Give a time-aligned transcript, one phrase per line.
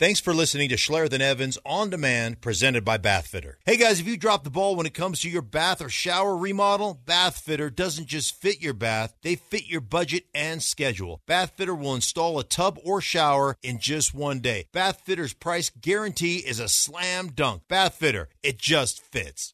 [0.00, 3.56] Thanks for listening to Schlereth and Evans On Demand, presented by Bathfitter.
[3.66, 6.34] Hey guys, if you drop the ball when it comes to your bath or shower
[6.38, 11.20] remodel, Bathfitter doesn't just fit your bath, they fit your budget and schedule.
[11.28, 14.68] Bathfitter will install a tub or shower in just one day.
[14.72, 17.64] Bathfitter's price guarantee is a slam dunk.
[17.68, 19.52] Bathfitter, it just fits.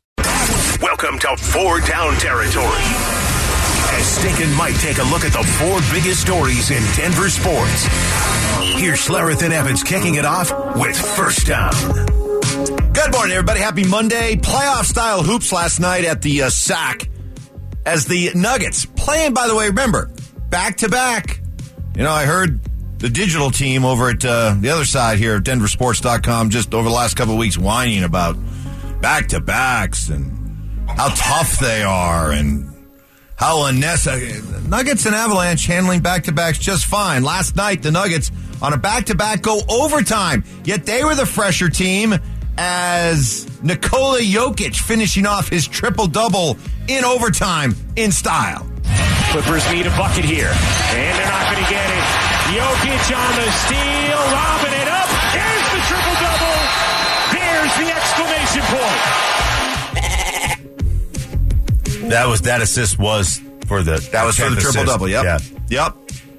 [0.81, 3.36] Welcome to Four Down Territory.
[3.93, 7.87] As Stinkin' Mike take a look at the four biggest stories in Denver sports.
[8.79, 11.73] Here's Schlereth and Evans kicking it off with First Down.
[12.93, 13.61] Good morning, everybody.
[13.61, 14.37] Happy Monday.
[14.37, 17.09] Playoff style hoops last night at the uh, SAC
[17.87, 20.11] as the Nuggets playing, by the way, remember,
[20.51, 21.41] back to back.
[21.95, 22.61] You know, I heard
[22.99, 27.17] the digital team over at uh, the other side here denversports.com just over the last
[27.17, 28.37] couple weeks whining about
[29.01, 32.73] back to backs and how tough they are and
[33.37, 34.41] how unnecessary.
[34.69, 37.23] Nuggets and Avalanche handling back to backs just fine.
[37.23, 41.27] Last night, the Nuggets on a back to back go overtime, yet they were the
[41.27, 42.15] fresher team
[42.59, 46.57] as Nikola Jokic finishing off his triple double
[46.89, 48.67] in overtime in style.
[49.31, 52.05] Clippers need a bucket here, and they're not going to get it.
[52.57, 55.06] Jokic on the steal, lobbing it up.
[62.09, 65.09] That was that assist was for the That was for the triple double.
[65.09, 65.25] Yep.
[65.25, 65.39] Yeah.
[65.69, 65.97] Yep.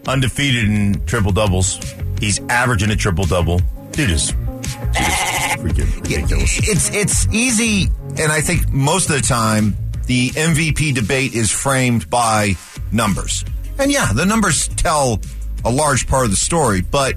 [0.08, 1.80] Undefeated in triple doubles.
[2.20, 3.60] He's averaging a triple double.
[3.92, 5.14] Dude is, dude is
[5.58, 6.60] freaking ridiculous.
[6.68, 12.10] It's it's easy, and I think most of the time the MVP debate is framed
[12.10, 12.54] by
[12.92, 13.44] numbers.
[13.78, 15.20] And yeah, the numbers tell
[15.66, 16.82] a large part of the story.
[16.82, 17.16] But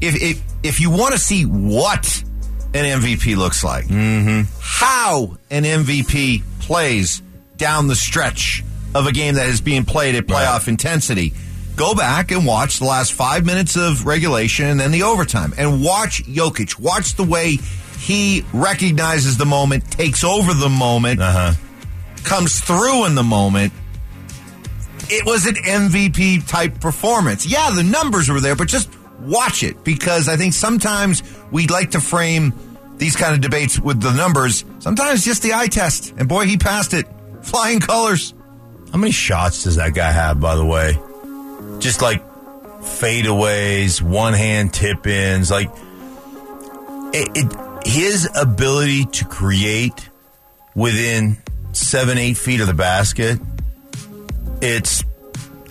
[0.00, 2.24] if if, if you want to see what
[2.74, 4.50] an MVP looks like, mm-hmm.
[4.60, 7.22] how an MVP plays
[7.62, 10.68] down the stretch of a game that is being played at playoff Right.
[10.68, 11.32] intensity.
[11.76, 15.80] Go back and watch the last five minutes of regulation and then the overtime and
[15.80, 16.78] watch Jokic.
[16.80, 17.58] Watch the way
[18.00, 21.52] he recognizes the moment, takes over the moment, Uh huh.
[22.24, 23.72] comes through in the moment.
[25.08, 27.46] It was an MVP type performance.
[27.46, 28.88] Yeah, the numbers were there, but just
[29.20, 31.22] watch it because I think sometimes
[31.52, 32.52] we'd like to frame
[32.96, 34.64] these kind of debates with the numbers.
[34.80, 36.12] Sometimes just the eye test.
[36.18, 37.06] And boy, he passed it.
[37.42, 38.34] Flying colors.
[38.92, 40.98] How many shots does that guy have, by the way?
[41.78, 42.22] Just like
[42.82, 45.70] fadeaways, one hand tip ins, like
[47.14, 50.08] it, it, his ability to create
[50.74, 51.38] within
[51.72, 53.38] seven, eight feet of the basket.
[54.60, 55.04] It's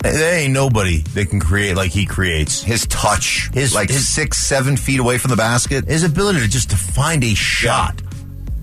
[0.02, 2.62] there ain't nobody that can create like he creates.
[2.62, 5.84] His touch, His- like his- six, seven feet away from the basket.
[5.86, 8.02] His ability to just to find a shot.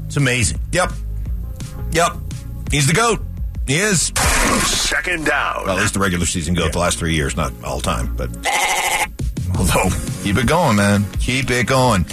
[0.05, 0.59] It's amazing.
[0.73, 0.91] Yep.
[1.93, 2.11] Yep.
[2.71, 3.19] He's the GOAT.
[3.67, 4.11] He is.
[4.65, 5.65] Second down.
[5.65, 8.29] Well, at least the regular season GOAT the last three years, not all time, but
[9.57, 9.89] although
[10.23, 12.05] keep it going, man, keep it going.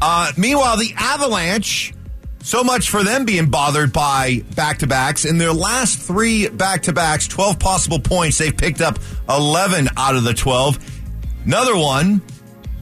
[0.00, 1.94] Uh, meanwhile, the Avalanche.
[2.40, 5.24] So much for them being bothered by back to backs.
[5.24, 8.98] In their last three back to backs, 12 possible points, they've picked up
[9.28, 10.78] 11 out of the 12.
[11.44, 12.22] Another one,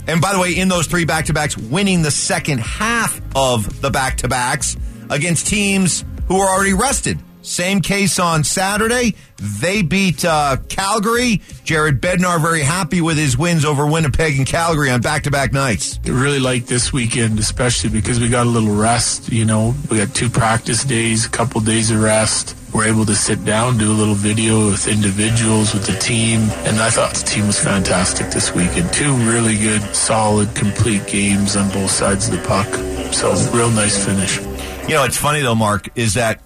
[0.07, 3.81] and by the way, in those three back to backs, winning the second half of
[3.81, 4.77] the back to backs
[5.11, 7.19] against teams who are already rested.
[7.47, 9.15] Same case on Saturday.
[9.37, 11.41] They beat uh, Calgary.
[11.63, 15.53] Jared Bednar very happy with his wins over Winnipeg and Calgary on back to back
[15.53, 16.01] nights.
[16.05, 19.31] I really like this weekend, especially because we got a little rest.
[19.31, 22.57] You know, we got two practice days, a couple days of rest.
[22.75, 26.79] We're able to sit down, do a little video with individuals, with the team, and
[26.81, 28.93] I thought the team was fantastic this weekend.
[28.93, 32.67] Two really good, solid, complete games on both sides of the puck.
[33.15, 34.56] So, real nice finish.
[34.89, 36.41] You know, it's funny though, Mark, is that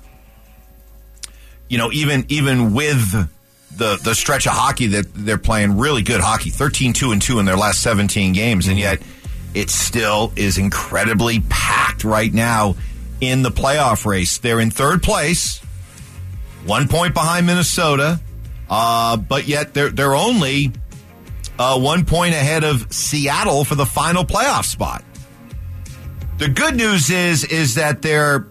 [1.69, 3.13] you know even even with
[3.77, 7.45] the the stretch of hockey that they're playing, really good hockey, 13-2 and two in
[7.45, 9.01] their last seventeen games, and yet
[9.53, 12.77] it still is incredibly packed right now
[13.21, 14.39] in the playoff race.
[14.39, 15.59] They're in third place,
[16.65, 18.21] one point behind Minnesota,
[18.71, 20.73] uh, but yet they're they're only
[21.59, 25.05] uh, one point ahead of Seattle for the final playoff spot.
[26.41, 28.47] The good news is is that they're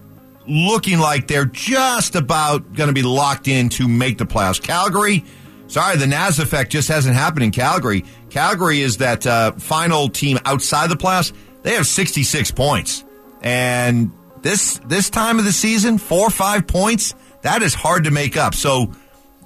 [0.47, 4.61] looking like they're just about going to be locked in to make the playoffs.
[4.61, 5.25] Calgary,
[5.65, 8.05] sorry, the Naz effect just hasn't happened in Calgary.
[8.29, 11.33] Calgary is that uh, final team outside the playoffs.
[11.63, 13.03] They have 66 points,
[13.41, 14.11] and
[14.43, 18.37] this this time of the season, four or five points, that is hard to make
[18.37, 18.53] up.
[18.53, 18.93] So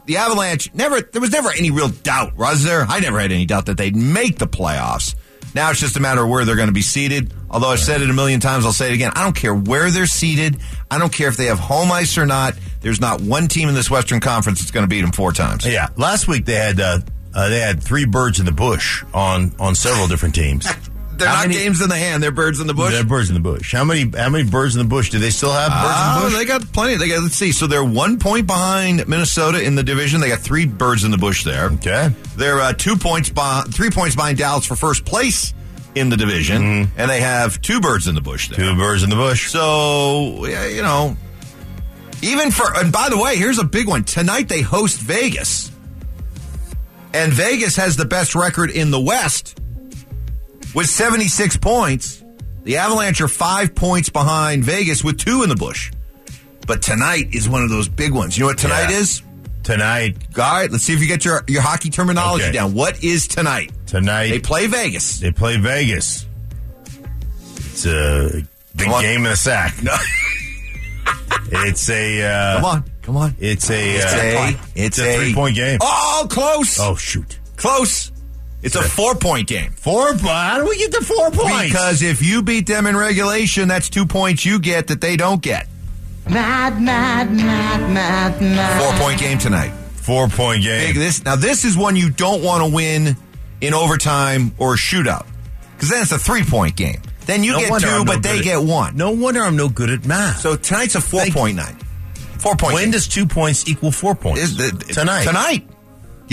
[0.05, 2.81] the Avalanche never there was never any real doubt, was there?
[2.81, 5.15] I never had any doubt that they'd make the playoffs.
[5.55, 7.33] Now it's just a matter of where they're going to be seated.
[7.49, 9.11] Although I've said it a million times, I'll say it again.
[9.15, 10.57] I don't care where they're seated.
[10.89, 12.55] I don't care if they have home ice or not.
[12.81, 15.65] There's not one team in this Western Conference that's going to beat them four times.
[15.65, 16.99] Yeah, last week they had uh,
[17.33, 20.67] uh, they had three birds in the bush on on several different teams.
[21.15, 22.23] They're How not many- games in the hand.
[22.23, 22.91] They're birds in the bush.
[22.93, 23.71] They're birds in the bush.
[23.71, 24.09] How many?
[24.17, 25.69] How many birds in the bush do they still have?
[25.71, 26.37] Birds Oh, in the bush.
[26.39, 26.95] they got plenty.
[26.95, 27.21] They got.
[27.23, 27.51] Let's see.
[27.51, 30.21] So they're one point behind Minnesota in the division.
[30.21, 31.65] They got three birds in the bush there.
[31.73, 32.09] Okay.
[32.35, 35.53] They're uh, two points behind, three points behind Dallas for first place
[35.95, 38.57] in the division, and they have two birds in the bush there.
[38.57, 39.51] Two birds in the bush.
[39.51, 41.15] So yeah, you know,
[42.23, 44.03] even for and by the way, here's a big one.
[44.03, 45.71] Tonight they host Vegas,
[47.13, 49.59] and Vegas has the best record in the West
[50.73, 52.23] with 76 points.
[52.63, 55.91] The Avalanche are five points behind Vegas with two in the bush.
[56.65, 58.37] But tonight is one of those big ones.
[58.37, 58.99] You know what tonight Yeah.
[58.99, 59.21] is?
[59.63, 60.17] Tonight.
[60.37, 62.53] All right, let's see if you get your, your hockey terminology Okay.
[62.53, 62.73] down.
[62.73, 63.71] What is tonight?
[63.85, 65.19] Tonight They play Vegas.
[65.19, 66.25] They play Vegas.
[67.57, 68.43] It's a
[68.75, 69.01] big Come on.
[69.03, 69.81] game in the sack.
[69.83, 69.95] No.
[71.55, 72.21] It's a.
[72.23, 73.35] Uh, Come on, come on.
[73.39, 73.95] It's a.
[73.95, 75.77] It's uh, a, it's a three point game.
[75.81, 76.79] Oh, close.
[76.79, 77.37] Oh shoot!
[77.57, 78.11] Close.
[78.63, 79.71] It's a four point game.
[79.73, 80.13] Four.
[80.15, 81.63] How do we get the four points?
[81.65, 85.41] Because if you beat them in regulation, that's two points you get that they don't
[85.41, 85.67] get.
[86.29, 88.81] Mad, mad, mad, mad, mad.
[88.81, 89.71] Four point game tonight.
[89.95, 90.87] four point game.
[90.87, 91.35] Big this now.
[91.35, 93.17] This is one you don't want to win
[93.59, 95.25] in overtime or shootout
[95.75, 97.01] because then it's a three point game.
[97.25, 98.95] Then you No get two, I'm no but they good get one.
[98.95, 100.39] No wonder I'm no good at math.
[100.39, 101.75] So tonight's a four point nine.
[102.39, 102.73] Four point.
[102.73, 102.91] when game.
[102.91, 104.41] does two points equal four points?
[104.41, 105.23] Is the- tonight.
[105.25, 105.67] Tonight.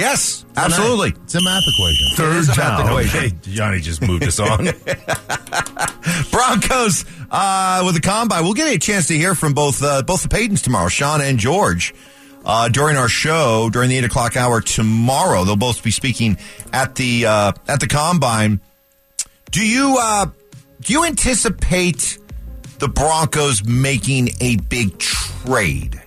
[0.00, 1.10] Yes, absolutely.
[1.24, 2.06] It's a math equation.
[2.12, 3.18] It is a math equation.
[3.18, 4.64] Okay, Johnny just moved us on.
[6.30, 8.44] Broncos uh, with the combine.
[8.44, 11.38] We'll get a chance to hear from both uh, both the Paytons tomorrow, Sean and
[11.38, 11.94] George,
[12.46, 15.44] uh, during our show during the eight o'clock hour tomorrow.
[15.44, 16.38] They'll both be speaking
[16.72, 18.62] at the uh, at the combine.
[19.50, 20.26] Do you uh,
[20.80, 22.18] do you anticipate
[22.78, 26.00] the Broncos making a big trade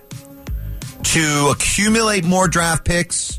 [1.04, 3.38] to accumulate more draft picks,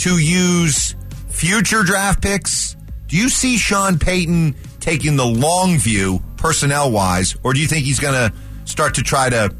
[0.00, 0.94] to use
[1.28, 2.76] future draft picks?
[3.06, 7.84] Do you see Sean Payton taking the long view, personnel wise, or do you think
[7.84, 9.54] he's going to start to try to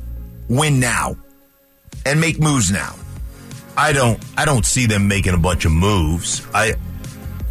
[0.49, 1.17] win now
[2.07, 2.95] and make moves now?
[3.77, 4.23] I don't.
[4.37, 6.47] I don't see them making a bunch of moves.
[6.53, 6.75] I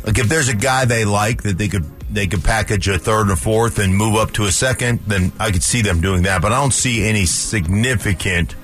[0.06, 3.30] like if there's a guy they like that they could they could package a third
[3.30, 6.42] or fourth and move up to a second, then I could see them doing that.
[6.42, 8.56] But I don't see any significant,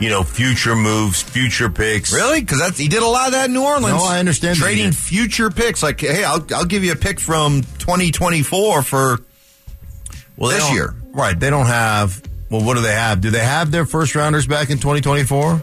[0.00, 2.12] you know, future moves, future picks.
[2.12, 2.40] Really?
[2.40, 3.96] Because that's he did a lot of that in New Orleans.
[3.96, 4.96] No, I understand trading did.
[4.96, 5.82] future picks.
[5.82, 9.18] Like, hey, I'll I'll give you a pick from 2024 for
[10.36, 10.94] well, this year.
[11.12, 11.38] right?
[11.38, 12.22] They don't have.
[12.50, 13.20] Well, what do they have?
[13.20, 15.62] Do they have their first rounders back in 2024?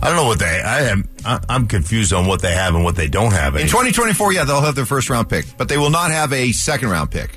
[0.00, 0.60] I don't know what they.
[0.60, 1.08] I am.
[1.24, 3.56] I, I'm confused on what they have and what they don't have.
[3.56, 4.32] in 2024.
[4.32, 7.10] Yeah, they'll have their first round pick, but they will not have a second round
[7.10, 7.30] pick.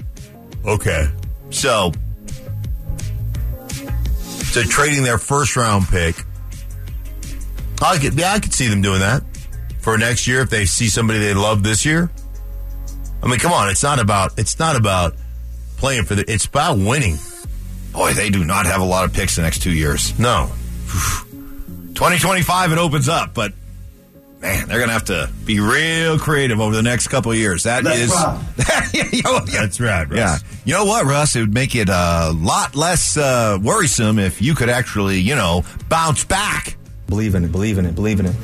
[0.65, 1.09] okay.
[1.49, 1.91] So
[4.51, 6.15] So trading their first round pick.
[7.81, 9.23] I could, yeah, I could see them doing that
[9.79, 12.11] for next year if they see somebody they love this year.
[13.23, 15.15] I mean, come on, it's not about it's not about
[15.77, 16.29] playing for the.
[16.29, 17.17] It's about winning.
[17.93, 20.19] boy, they do not have a lot of picks the next two years.
[20.19, 20.51] No,
[21.93, 23.53] 2025 it opens up, but
[24.41, 27.63] man, they're gonna have to be real creative over the next couple of years.
[27.63, 28.11] That is,
[29.13, 30.07] Yeah, that's right.
[30.09, 30.17] Russ.
[30.17, 31.35] Yeah, you know what, Russ?
[31.35, 35.63] It would make it a lot less uh, worrisome if you could actually, you know,
[35.89, 36.75] bounce back.
[37.07, 38.35] Believe in it, believe in it, believe in it.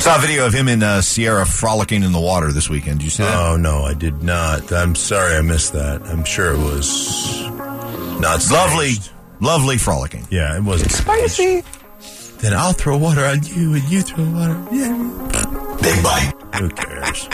[0.00, 2.98] Saw a video of him in uh, Sierra frolicking in the water this weekend.
[2.98, 3.34] Did you see that?
[3.38, 4.70] Oh no, I did not.
[4.70, 6.02] I'm sorry, I missed that.
[6.02, 7.42] I'm sure it was
[8.20, 9.12] not lovely, staged.
[9.40, 10.26] lovely frolicking.
[10.30, 11.62] Yeah, it wasn't spicy.
[12.38, 14.52] Then I'll throw water on you, and you throw water.
[14.70, 15.76] Yeah.
[15.80, 16.32] Big bite.
[16.56, 17.28] Who cares?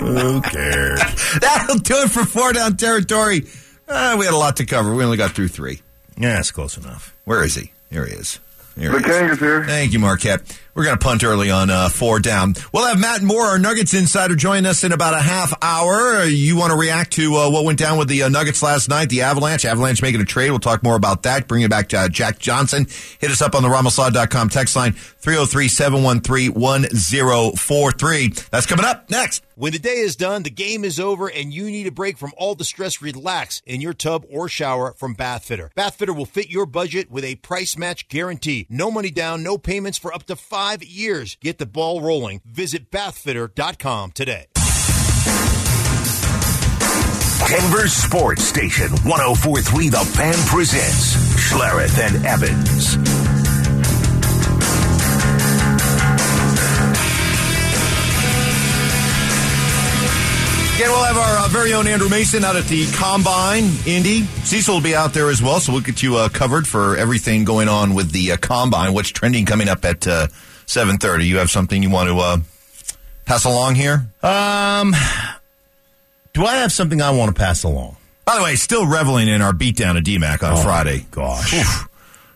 [0.00, 1.00] Who cares?
[1.40, 3.46] That'll do it for four down territory.
[3.88, 4.94] Uh, we had a lot to cover.
[4.94, 5.80] We only got through three.
[6.18, 7.14] Yeah, it's close enough.
[7.24, 7.72] Where is he?
[7.90, 8.40] Here he is.
[8.76, 9.16] Here The he is.
[9.18, 9.64] king is here.
[9.64, 10.58] Thank you, Marquette.
[10.76, 12.52] We're going to punt early on uh, four down.
[12.70, 16.22] We'll have Matt Moore, our Nuggets insider, join us in about a half hour.
[16.24, 19.08] You want to react to uh, what went down with the uh, Nuggets last night,
[19.08, 19.64] the Avalanche.
[19.64, 20.50] Avalanche making a trade.
[20.50, 21.48] We'll talk more about that.
[21.48, 22.88] Bring it back to uh, Jack Johnson.
[23.18, 28.28] Hit us up on the Ramoslaw.com text line 303 713 1043.
[28.50, 29.46] That's coming up next.
[29.54, 32.34] When the day is done, the game is over, and you need a break from
[32.36, 35.70] all the stress, relax in your tub or shower from Bathfitter.
[35.72, 38.66] Bathfitter will fit your budget with a price match guarantee.
[38.68, 41.36] No money down, no payments for up to five years.
[41.40, 42.40] Get the ball rolling.
[42.44, 44.46] Visit bathfitter.com today.
[47.48, 52.96] Denver Sports Station 1043 The Fan presents Schlereth and Evans.
[60.76, 64.24] Again, we'll have our uh, very own Andrew Mason out at the Combine, Indy.
[64.44, 67.44] Cecil will be out there as well, so we'll get you uh, covered for everything
[67.44, 68.92] going on with the uh, Combine.
[68.92, 70.26] What's trending coming up at uh,
[70.66, 71.26] 7.30?
[71.26, 72.36] You have something you want to uh,
[73.24, 74.06] pass along here?
[74.22, 74.94] Um,
[76.32, 77.96] do I have something I want to pass along?
[78.24, 81.06] By the way, still reveling in our beatdown of DMAC on Friday.
[81.10, 81.54] Gosh.
[81.54, 81.88] Oof.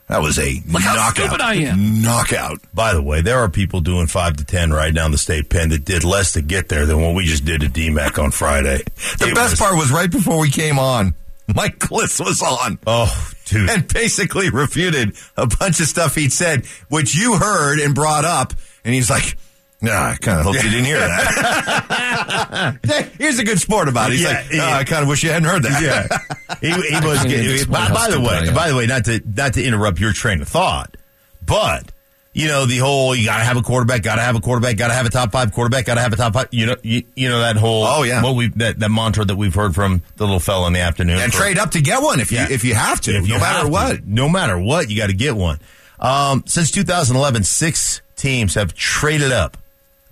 [0.06, 1.14] That was a how knockout.
[1.16, 2.02] stupid I am.
[2.02, 2.58] Knockout.
[2.74, 5.68] By the way, there are people doing five to ten right down the state pen
[5.68, 8.78] that did less to get there than what we just did at DMAC on Friday.
[9.18, 11.14] The It best was- part was right before we came on.
[11.54, 12.78] Mike Klis was on.
[12.86, 13.68] Oh, dude.
[13.70, 18.52] and basically refuted a bunch of stuff he'd said, which you heard and brought up.
[18.84, 19.36] And he's like,
[19.82, 22.78] Nah, I kind of hope you didn't hear that.
[22.86, 24.14] Hey, Here's a good sport about it.
[24.16, 24.66] He's Yeah, like, yeah.
[24.68, 25.80] "Oh, I kind of wish you hadn't heard that.
[25.82, 27.22] yeah, he, he was.
[27.24, 30.42] Getting, by, by the way, by the way, not to not to interrupt your train
[30.42, 30.96] of thought,
[31.44, 31.90] but
[32.32, 34.76] you know the whole you got to have a quarterback, got to have a quarterback,
[34.76, 36.48] got to have a top five quarterback, got to have a top five.
[36.52, 38.22] You know, you, you know that whole Oh, yeah.
[38.22, 41.18] what we that, that mantra that we've heard from the little fella in the afternoon.
[41.18, 42.48] And for- trade up to get one if Yeah.
[42.48, 43.68] you if you have to, If no matter have to.
[43.72, 44.06] what.
[44.06, 45.58] No matter what, you got to get one.
[45.98, 49.56] Um, since 2011, six teams have traded up,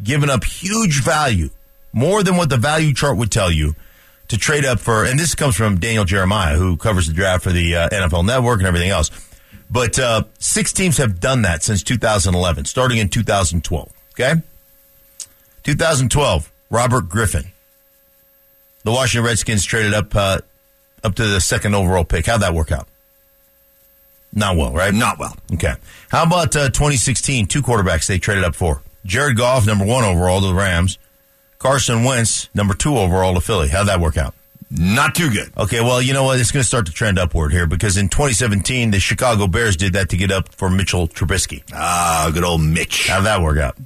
[0.02, 1.50] given up huge value,
[1.92, 3.74] more than what the value chart would tell you,
[4.28, 5.04] to trade up for.
[5.04, 8.58] And this comes from Daniel Jeremiah, who covers the draft for the uh, NFL Network
[8.58, 9.10] and everything else.
[9.70, 13.92] But uh, six teams have done that since 2011, starting in 2012.
[14.12, 14.34] Okay,
[15.64, 17.44] 2012, Robert Griffin.
[18.84, 20.38] The Washington Redskins traded up uh,
[21.04, 22.26] up to the second overall pick.
[22.26, 22.88] How'd that work out?
[24.32, 24.92] Not well, right?
[24.92, 25.36] Not well.
[25.54, 25.74] Okay.
[26.10, 27.46] How about uh, 2016?
[27.46, 28.82] Two quarterbacks they traded up for.
[29.04, 30.98] Jared Goff, number one overall to the Rams.
[31.58, 33.68] Carson Wentz, number two overall to Philly.
[33.68, 34.34] How'd that work out?
[34.70, 35.50] Not too good.
[35.56, 36.38] Okay, well, you know what?
[36.38, 39.94] It's going to start to trend upward here because in 2017, the Chicago Bears did
[39.94, 41.62] that to get up for Mitchell Trubisky.
[41.72, 43.08] Ah, good old Mitch.
[43.08, 43.78] How'd that work out?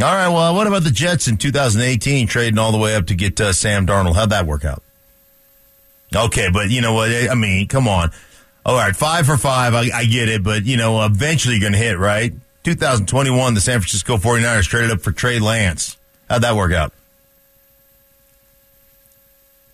[0.00, 3.16] All right, well, what about the Jets in 2018 trading all the way up to
[3.16, 4.14] get uh, Sam Darnold?
[4.14, 4.82] How'd that work out?
[6.14, 7.10] Okay, but you know what?
[7.10, 8.12] I mean, come on.
[8.64, 9.74] All right, five for five.
[9.74, 12.32] I, I get it, but you know, eventually you're going to hit, right?
[12.62, 15.96] 2021, the San Francisco 49ers traded up for Trey Lance.
[16.30, 16.92] How'd that work out?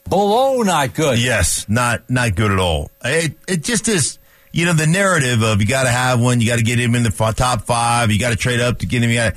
[0.08, 1.18] Below not good.
[1.18, 2.90] Yes, not not good at all.
[3.02, 4.18] It it just is.
[4.52, 6.94] You know the narrative of you got to have one, you got to get him
[6.94, 9.10] in the f- top five, you got to trade up to get him.
[9.10, 9.36] You gotta,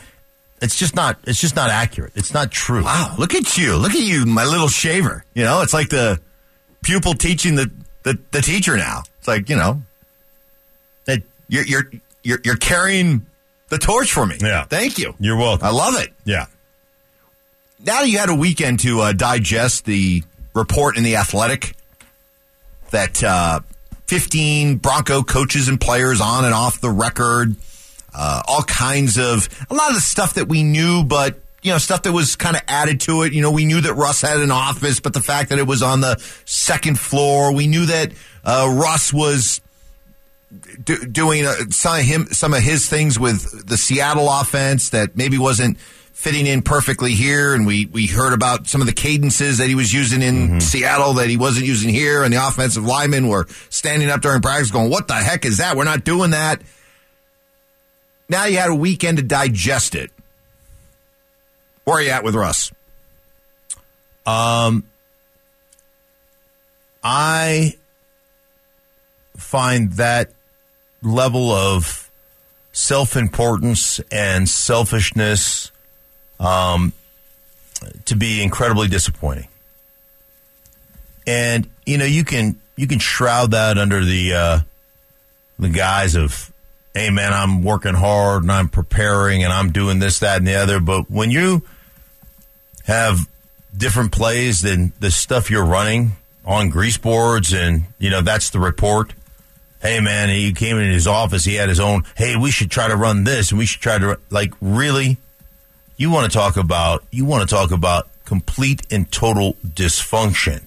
[0.62, 1.18] it's just not.
[1.24, 2.12] It's just not accurate.
[2.16, 2.84] It's not true.
[2.84, 3.78] Wow, look at you.
[3.78, 5.26] Look at you, my little shaver.
[5.34, 6.20] You know, it's like the
[6.84, 7.72] pupil teaching the,
[8.04, 9.04] the, the teacher now.
[9.18, 9.82] It's like, you know,
[11.06, 11.92] that you're, you're,
[12.24, 13.26] you're, you're carrying
[13.70, 14.38] the torch for me.
[14.40, 14.66] Yeah.
[14.66, 15.16] Thank you.
[15.20, 15.66] You're welcome.
[15.66, 16.14] I love it.
[16.26, 16.46] Yeah.
[17.84, 20.24] Now you had a weekend to uh, digest the
[20.58, 21.74] report in The Athletic
[22.92, 23.62] that uh,
[24.08, 27.56] 15 Bronco coaches and players on and off the record,
[28.14, 31.78] uh, all kinds of, a lot of the stuff that we knew, but, you know,
[31.78, 33.34] stuff that was kind of added to it.
[33.34, 35.82] You know, we knew that Russ had an office, but the fact that it was
[35.82, 38.14] on the second floor, we knew that
[38.46, 39.60] uh, Russ was
[40.84, 45.18] do, doing uh, some of him some of his things with the Seattle offense that
[45.18, 45.78] maybe wasn't
[46.18, 49.76] fitting in perfectly here, and we we heard about some of the cadences that he
[49.76, 54.10] was using in Seattle that he wasn't using here, and the offensive linemen were standing
[54.10, 55.78] up during practice going, "What the heck is that?
[55.78, 56.64] We're not doing that."
[58.30, 60.12] Now you had a weekend to digest it.
[61.84, 62.72] Where are you at with Russ?
[64.26, 64.86] Um,
[67.04, 67.76] I
[69.38, 70.32] find that
[71.04, 72.10] level of
[72.72, 75.72] self-importance and selfishness
[76.40, 76.94] um,
[78.06, 79.48] to be incredibly disappointing.
[81.26, 84.60] And you know, you can you can shroud that under the uh,
[85.60, 86.52] the guise of,
[86.94, 90.56] "Hey, man, I'm working hard and I'm preparing and I'm doing this, that, and the
[90.56, 91.64] other." But when you
[92.86, 93.20] have
[93.76, 96.14] different plays than the stuff you're running
[96.46, 99.14] on grease boards, and you know that's the report.
[99.82, 101.46] Hey, man, he came in his office.
[101.46, 102.04] He had his own.
[102.16, 105.18] Hey, we should try to run this, and we should try to like really.
[105.98, 110.66] You want to talk about you want to talk about complete and total dysfunction,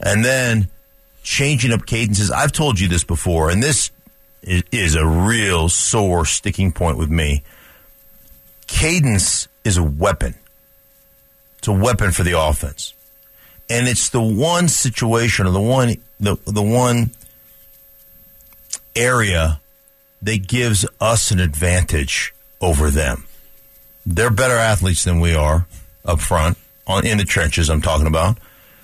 [0.00, 0.68] and then
[1.22, 2.30] changing up cadences.
[2.30, 3.90] I've told you this before, and this
[4.42, 7.42] is, a real sore sticking point with me.
[8.66, 10.34] Cadence is a weapon.
[11.58, 12.94] It's a weapon for the offense.
[13.68, 17.10] And it's the one situation or the one the the one
[18.94, 19.60] area
[20.22, 23.26] that gives us an advantage over them.
[24.06, 25.66] They're better athletes than we are
[26.04, 28.38] up front on in the trenches I'm talking about.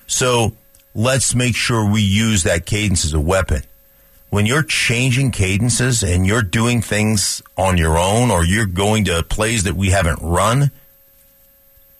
[0.06, 0.54] So
[0.94, 3.62] let's make sure we use that cadence as a weapon.
[4.30, 9.22] When you're changing cadences and you're doing things on your own or you're going to
[9.22, 10.70] plays that we haven't run,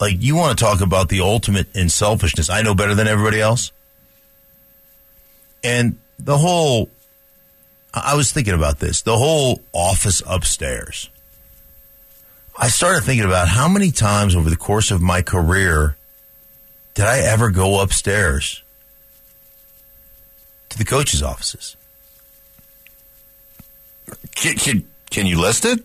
[0.00, 2.50] like you want to talk about the ultimate in selfishness.
[2.50, 3.70] I know better than everybody else.
[5.62, 6.88] And the whole
[7.94, 9.02] I I was thinking about this.
[9.02, 11.08] The whole office upstairs.
[12.56, 15.96] I started thinking about how many times over the course of my career
[16.94, 18.62] did I ever go upstairs
[20.68, 21.76] to the coaches' offices?
[24.34, 25.82] Can, can, can you list it?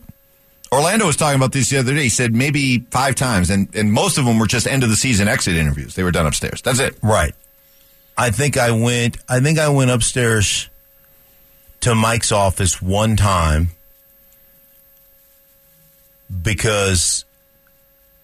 [0.71, 2.03] Orlando was talking about this the other day.
[2.03, 4.97] He said maybe five times, and, and most of them were just end of the
[4.97, 5.95] season exit interviews.
[5.95, 6.61] They were done upstairs.
[6.61, 6.97] That's it.
[7.01, 7.33] Right.
[8.17, 9.17] I think I went.
[9.29, 10.69] I think I went upstairs
[11.81, 13.69] to Mike's office one time
[16.41, 17.25] because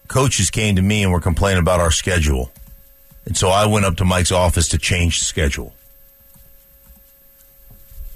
[0.07, 2.51] coaches came to me and were complaining about our schedule,
[3.25, 5.73] and so I went up to Mike's office to change the schedule.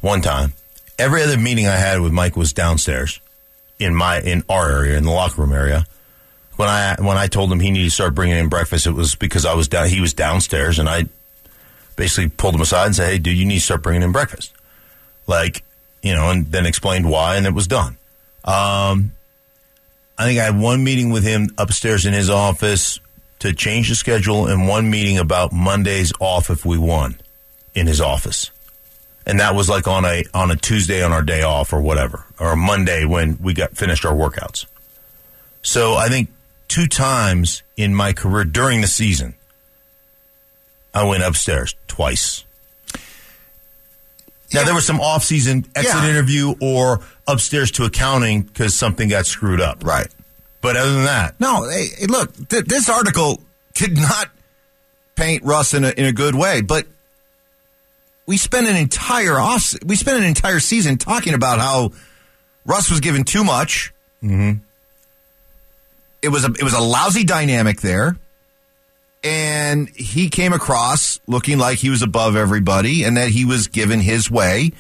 [0.02, 0.54] One time,
[1.00, 3.20] every other meeting I had with Mike was downstairs
[3.80, 5.86] in my in our area in the locker room area.
[6.56, 9.16] When I when I told him he needed to start bringing in breakfast, it was
[9.16, 9.90] because I was down.
[9.90, 11.06] He was downstairs, and I
[11.96, 14.54] basically pulled him aside and said, "Hey, dude, you need to start bringing in breakfast."
[15.28, 15.64] Like,
[16.02, 17.98] you know, and then explained why, and it was done.
[18.44, 19.12] Um,
[20.18, 23.00] I think I had one meeting with him upstairs in his office
[23.40, 27.20] to change the schedule, and one meeting about Mondays off if we won
[27.76, 28.50] in his office
[29.28, 32.24] and that was like on a on a Tuesday on our day off or whatever,
[32.40, 34.66] or a Monday when we got finished our workouts.
[35.62, 36.30] So I think
[36.70, 39.36] two times in my career during the season,
[40.94, 42.46] I went upstairs twice.
[44.54, 46.10] Now there was some off-season exit Yeah.
[46.10, 49.84] interview or upstairs to accounting because something got screwed up.
[49.84, 50.08] Right.
[50.62, 53.42] But other than that, No, hey, hey, look, th- this article
[53.74, 54.30] did not
[55.16, 56.88] paint Russ in a, in a good way, but
[58.26, 61.92] we spent an entire off, we spent an entire season talking about how
[62.66, 63.94] Russ was given too much.
[64.24, 64.60] Mm-hmm.
[66.22, 68.18] It was a it was a lousy dynamic there,
[69.24, 74.00] and he came across looking like he was above everybody, and that he was given
[74.00, 74.72] his way,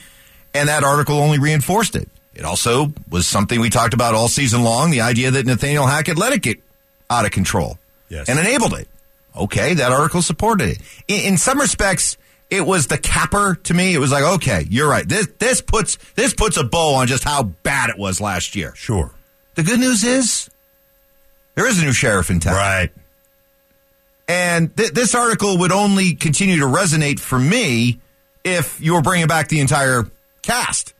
[0.54, 2.10] and that article only reinforced it.
[2.36, 6.18] It also was something we talked about all season long: the idea that Nathaniel Hackett
[6.18, 6.60] let it get
[7.10, 7.80] out of control,
[8.10, 8.30] Yes.
[8.30, 8.88] and enabled it.
[9.36, 10.78] Okay, that article supported it.
[11.08, 12.18] In, in some respects,
[12.50, 13.94] it was the capper to me.
[13.94, 15.08] It was like, okay, you're right.
[15.08, 18.74] This this puts this puts a bow on just how bad it was last year.
[18.76, 19.12] sure,
[19.56, 20.50] The good news is
[21.56, 22.54] there is a new sheriff in town.
[22.56, 22.92] right,
[24.28, 28.00] And th- this article would only continue to resonate for me
[28.44, 30.06] if you were bringing back the entire
[30.42, 30.94] cast.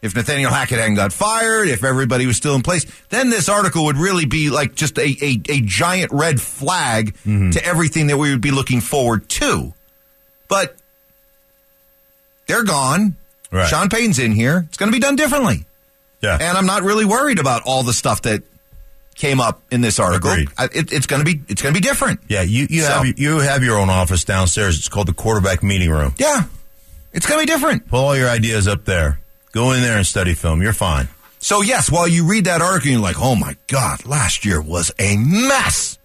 [0.00, 3.86] If Nathaniel Hackett hadn't got fired, if everybody was still in place, then this article
[3.86, 7.50] would really be like just a, a, a giant red flag mm-hmm.
[7.50, 9.74] to everything that we would be looking forward to.
[10.46, 10.76] But
[12.46, 13.16] they're gone.
[13.50, 13.68] Right.
[13.68, 14.66] Sean Payton's in here.
[14.68, 15.66] It's going to be done differently.
[16.22, 18.42] yeah, And I'm not really worried about all the stuff that
[19.18, 20.30] came up in this article.
[20.56, 22.20] I, it, it's going to be it's going to be different.
[22.28, 22.42] yeah.
[22.42, 24.78] You you So- have you have your own office downstairs.
[24.78, 26.14] It's called the quarterback meeting room.
[26.18, 26.44] Yeah,
[27.12, 27.88] it's going to be different.
[27.88, 29.20] Pull all your ideas up there.
[29.52, 30.62] Go in there and study film.
[30.62, 31.08] You're fine.
[31.40, 34.90] So yes, while you read that article, you're like, "Oh my God, last year was
[34.98, 35.98] a mess."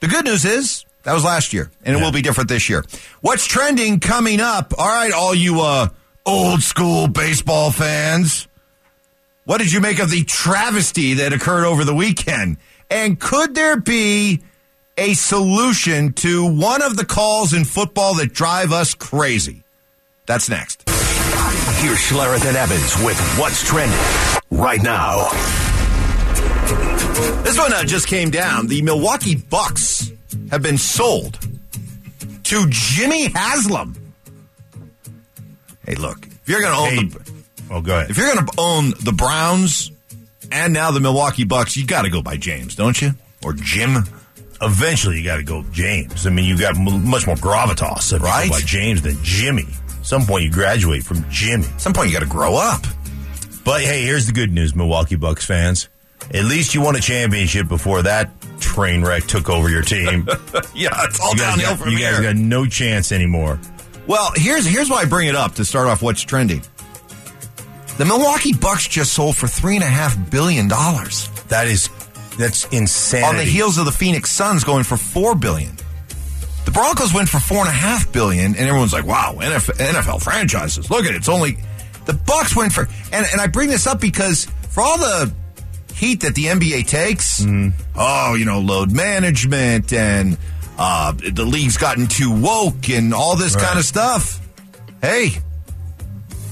[0.00, 2.84] The good news is that was last year, and it will be different this year.
[3.20, 4.72] What's trending coming up?
[4.78, 5.88] All right, all you uh,
[6.24, 8.46] old school baseball fans,
[9.48, 12.58] what did you make of the travesty that occurred over the weekend?
[12.90, 14.42] And could there be
[14.98, 19.62] a solution to one of the calls in football that drive us crazy?
[20.26, 20.86] That's next.
[21.80, 23.98] Here's Schlereth and Evans with What's Trending
[24.50, 25.30] right now.
[27.42, 28.66] This one uh, just came down.
[28.66, 30.12] The Milwaukee Bucks
[30.50, 31.38] have been sold
[32.44, 33.96] to Jimmy Haslam.
[35.86, 37.37] Hey, look, if you're going to own Hey, the
[37.70, 38.10] oh, go ahead.
[38.10, 39.90] if you're going to own the Browns
[40.52, 43.12] and now the Milwaukee Bucks, you got to go by James, don't you?
[43.44, 44.04] Or Jim?
[44.60, 46.26] Eventually, you got to go James.
[46.26, 48.50] I mean, you got m- much more gravitas if you go Right.
[48.50, 49.66] by James than Jimmy.
[50.02, 51.66] some point, you graduate from Jimmy.
[51.66, 52.82] At some point, you got to grow up.
[53.64, 55.88] But hey, here's the good news, Milwaukee Bucks fans.
[56.34, 60.26] At least you won a championship before that train wreck took over your team.
[60.74, 63.60] yeah, it's all you downhill got, from you guys got no chance anymore.
[64.06, 66.62] Well, here's here's why I bring it up to start off what's trending.
[67.98, 71.90] The Milwaukee Bucks just sold for three and a half billion dollars That is
[72.38, 73.24] that's insane.
[73.24, 75.76] on the heels of the Phoenix Suns going for four billion.
[76.64, 80.22] The Broncos went for four and a half billion, and everyone's like, "Wow, NFL, NFL
[80.22, 80.88] franchises!
[80.90, 81.16] Look at it!
[81.16, 81.58] It's only
[82.04, 85.32] the Bucks went for." And and I bring this up because for all the
[85.94, 87.44] heat that the NBA takes,
[87.96, 90.36] oh, you know, load management and
[90.78, 93.64] uh, the league's gotten too woke and all this Right.
[93.64, 94.38] kind of stuff.
[95.00, 95.38] Hey,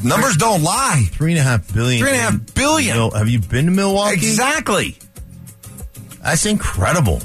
[0.03, 1.03] numbers don't lie.
[1.13, 2.01] Three and a half billion.
[2.01, 3.11] Three and a half billion.
[3.13, 4.15] Have you been to Milwaukee?
[4.17, 4.97] Exactly.
[6.23, 7.21] That's incredible.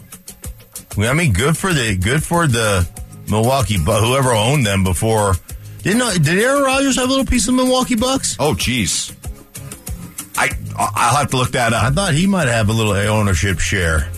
[0.97, 2.87] I mean, good for the good for the
[3.29, 5.35] Milwaukee, but whoever owned them before.
[5.83, 8.35] Didn't did Aaron Rodgers have a little piece of Milwaukee Bucks?
[8.39, 9.15] Oh, jeez.
[10.37, 11.83] I I- I'll have to look that up.
[11.83, 14.09] I thought he might have a little ownership share.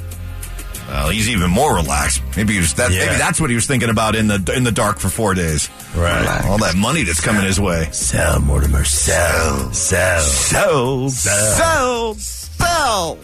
[0.87, 2.21] Well, he's even more relaxed.
[2.37, 2.91] Maybe he was that.
[2.91, 3.05] Yeah.
[3.05, 5.69] Maybe that's what he was thinking about in the in the dark for four days.
[5.95, 6.45] Right.
[6.45, 7.89] All that money that's coming his way.
[7.91, 10.19] Sell, Mortimer, sell, sell.
[10.21, 11.53] Sell, Sell.
[11.55, 13.17] sell, sell.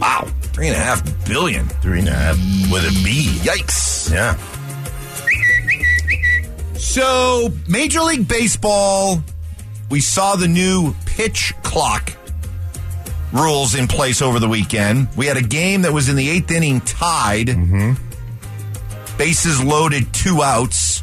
[0.00, 1.66] Wow, three and a half billion.
[1.68, 2.36] Three and a half
[2.70, 3.38] with a B.
[3.42, 4.10] Yikes.
[4.12, 4.36] Yeah.
[6.76, 9.22] So, Major League Baseball,
[9.90, 12.12] we saw the new pitch clock
[13.32, 15.08] rules in place over the weekend.
[15.16, 17.48] We had a game that was in the eighth inning tied.
[17.48, 17.92] Mm-hmm.
[19.18, 21.02] Bases loaded, two outs.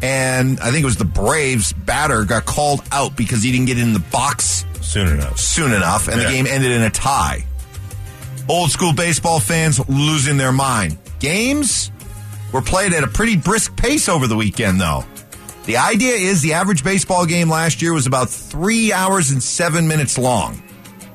[0.00, 3.78] And I think it was the Braves batter got called out because he didn't get
[3.78, 5.38] in the box Soon enough.
[5.40, 6.28] soon enough, and Yeah.
[6.28, 7.44] the game ended in a tie.
[8.48, 10.98] Old school baseball fans losing their mind.
[11.18, 11.90] Games
[12.52, 15.04] were played at a pretty brisk pace over the weekend, though.
[15.66, 19.86] The idea is the average baseball game last year was about three hours and seven
[19.88, 20.62] minutes long.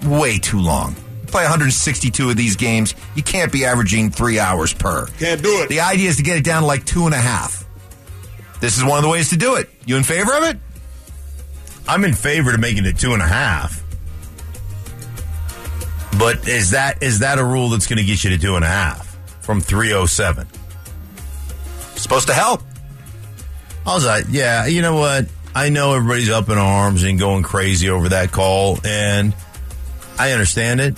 [0.06, 0.96] Way too long.
[1.22, 2.94] You play 162 of these games.
[3.16, 5.08] You can't be averaging three hours per.
[5.20, 5.70] Can't do it.
[5.70, 7.66] The idea is to get it down to like two and a half.
[8.60, 9.70] This is one of the ways to do it.
[9.86, 10.58] You in favor of it?
[11.88, 13.84] I'm in favor to making it two and a half.
[16.18, 18.64] But is that is that a rule that's going to get you to two and
[18.64, 20.48] a half from 307?
[21.96, 22.62] Supposed to help.
[23.86, 25.26] I was like, yeah, you know what?
[25.56, 29.34] I know everybody's up in arms and going crazy over that call, and
[30.18, 30.98] I understand it.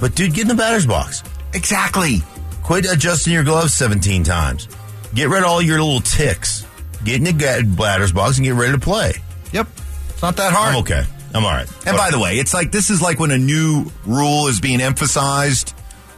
[0.00, 1.22] But dude, get in the batter's box.
[1.54, 2.22] Exactly.
[2.62, 4.68] Quit adjusting your gloves 17 times.
[5.14, 6.66] Get rid of all your little ticks.
[7.04, 9.12] Get in the batter's box and get ready to play.
[9.52, 9.66] Yep.
[10.10, 10.74] It's not that hard.
[10.74, 11.02] I'm okay.
[11.34, 11.68] I'm all right.
[11.86, 14.80] And by the way, it's like this is like when a new rule is being
[14.80, 15.74] emphasized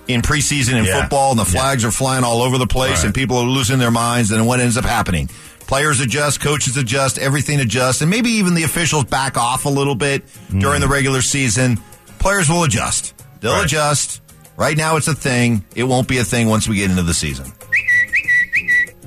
[0.09, 1.01] in preseason in Yeah.
[1.01, 3.05] football and the flags are flying all over the place Right.
[3.07, 5.31] and people are losing their minds and what ends up happening?
[5.67, 9.95] Players adjust, coaches adjust, everything adjusts, and maybe even the officials back off a little
[9.95, 10.81] bit during hmm.
[10.83, 11.79] the regular season.
[12.25, 13.13] Players will adjust.
[13.41, 13.67] They'll Right.
[13.67, 14.23] adjust.
[14.57, 15.63] Right now it's a thing.
[15.75, 17.53] It won't be a thing once we get into the season.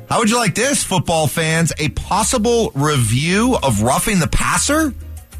[0.08, 1.74] How would you like this, football fans?
[1.80, 4.94] A possible review of roughing the passer?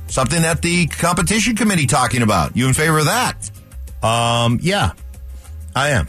[0.08, 2.58] Something that the competition committee talking about.
[2.58, 3.52] You in favor of that?
[4.02, 4.94] Um, yeah,
[5.76, 6.08] I am.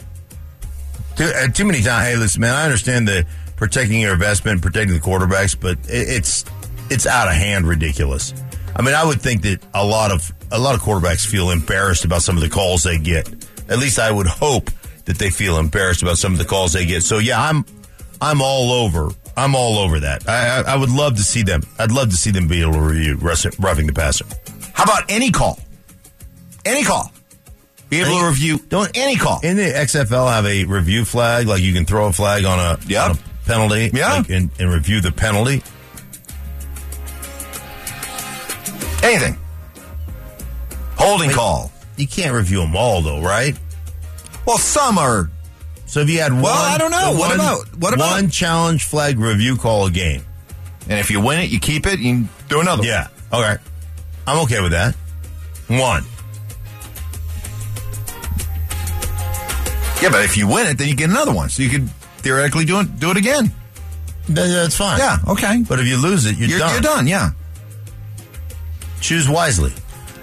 [1.17, 2.07] Too, uh, too many times.
[2.07, 2.55] Hey, listen, man.
[2.55, 3.27] I understand the
[3.57, 6.47] protecting your investment, protecting the quarterbacks, but it, it's
[6.89, 8.33] it's out of hand, ridiculous.
[8.75, 12.05] I mean, I would think that a lot of a lot of quarterbacks feel embarrassed
[12.05, 13.29] about some of the calls they get.
[13.69, 14.71] At least I would hope
[15.05, 17.03] that they feel embarrassed about some of the calls they get.
[17.03, 17.65] So yeah, I'm
[18.21, 19.11] I'm all over.
[19.37, 20.29] I'm all over that.
[20.29, 21.63] I, I, I would love to see them.
[21.79, 24.25] I'd love to see them be able to review roughing the passer.
[24.73, 25.59] How about any call?
[26.65, 27.13] Any call.
[27.89, 29.41] Be able to review don't any call.
[29.43, 32.79] In the XFL, have a review flag, like you can throw a flag on a,
[32.87, 33.11] Yep.
[33.11, 34.15] on a penalty, Yeah.
[34.15, 35.63] like, and, and review the penalty.
[39.03, 39.39] Anything.
[40.99, 41.71] Holding call.
[41.97, 43.57] You can't review them all, though, right?
[44.47, 45.31] Well, some are.
[45.87, 47.13] So if you had one, Well, I don't know.
[47.13, 50.23] What one- about- what about- one challenge flag review call a game?
[50.89, 52.89] And if you win it, you keep it, you do another one.
[52.89, 53.57] Yeah, okay,
[54.27, 54.95] I'm okay with that.
[55.69, 56.05] One,
[60.01, 61.49] Yeah, but if you win it, then you get another one.
[61.49, 63.53] So you could theoretically do it, do it again.
[64.29, 64.99] That's fine.
[64.99, 65.65] Yeah, okay.
[65.69, 66.73] but if you lose it, you're, You're, done.
[66.73, 67.31] you're done, yeah.
[69.01, 69.73] Choose wisely.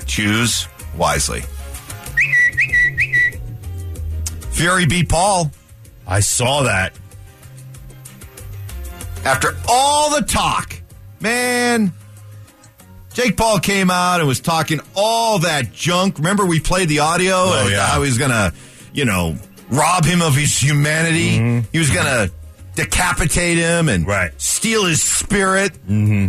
[0.06, 1.44] Choose wisely.
[4.52, 5.52] Fury beat Paul.
[6.08, 6.94] I saw that.
[9.26, 10.80] After all the talk,
[11.20, 11.92] man,
[13.14, 16.18] Jake Paul came out and was talking all that junk.
[16.20, 17.86] Remember, we played the audio Oh, and yeah.
[17.88, 18.54] how he was going to,
[18.94, 19.36] you know,
[19.70, 21.64] rob him of his humanity.
[21.72, 22.32] He was going to
[22.76, 24.10] decapitate him and Mm-hmm.
[24.12, 24.42] Right.
[24.42, 25.74] steal his spirit.
[25.88, 26.28] Mm-hmm.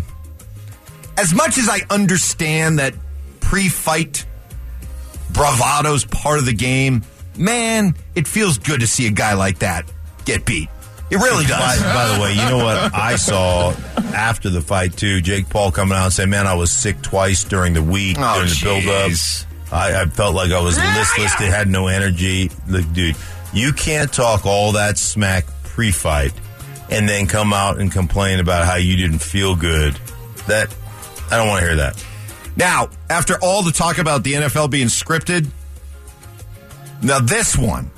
[1.18, 2.94] As much as I understand that
[3.46, 4.26] pre fight
[5.32, 7.02] bravado's part of the game,
[7.38, 9.90] man, it feels good to see a guy like that
[10.24, 10.68] get beat.
[11.08, 11.80] It really does.
[11.80, 13.70] By, by the way, you know what I saw
[14.12, 15.20] after the fight too?
[15.20, 18.34] Jake Paul coming out and saying, "Man, I was sick twice during the week Oh,
[18.34, 19.12] during the build-up.
[19.72, 21.36] I, I felt like I was ah, listless.
[21.36, 22.50] They had no energy.
[22.66, 23.14] Look, dude,
[23.52, 26.32] you can't talk all that smack pre-fight
[26.90, 29.94] and then come out and complain about how you didn't feel good.
[30.48, 30.74] That
[31.30, 32.04] I don't want to hear that.
[32.56, 35.48] Now, after all the talk about the NFL being scripted,
[37.02, 37.90] now this one,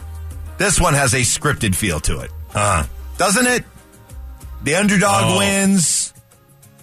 [0.59, 2.85] this one has a scripted feel to it, Uh,
[3.17, 3.65] doesn't it?
[4.65, 5.39] The underdog Oh.
[5.39, 6.13] wins.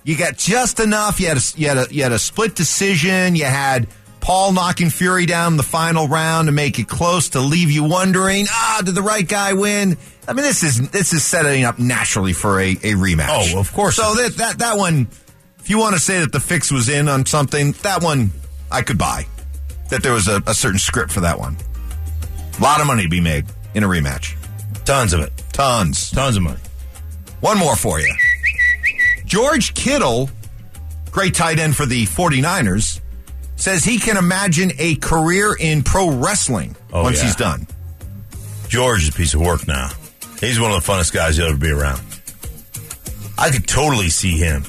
[0.03, 1.19] You got just enough.
[1.19, 3.35] You had a, you had a you had a split decision.
[3.35, 3.87] You had
[4.21, 7.83] Paul knocking Fury down in the final round to make it close to leave you
[7.83, 9.97] wondering, ah, did the right guy win?
[10.27, 13.53] I mean, this is this is setting up naturally for a, a rematch.
[13.55, 15.07] Oh, of course So that that that one,
[15.65, 18.29] if you want to say that the fix was in on something, that one
[18.71, 19.25] I could buy
[19.89, 21.57] that there was a, a certain script for that one.
[22.59, 24.35] A lot of money to be made in a rematch.
[24.85, 25.31] Tons of it.
[25.53, 26.11] Tons.
[26.11, 26.59] Tons of money.
[27.41, 28.13] One more for you.
[29.25, 30.29] George Kittle,
[31.11, 32.99] great tight end for the 49ers,
[33.55, 37.23] says he can imagine a career in pro wrestling Oh, once yeah.
[37.25, 37.67] he's done.
[38.67, 39.89] George is a piece of work now.
[40.39, 42.01] He's one of the funnest guys you'll ever be around.
[43.37, 44.63] I could totally see him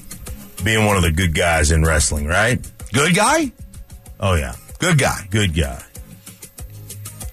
[0.64, 2.59] being one of the good guys in wrestling, right?
[2.92, 3.53] Good guy?
[4.19, 4.55] Oh, yeah.
[4.79, 5.27] Good guy.
[5.31, 5.83] Good guy.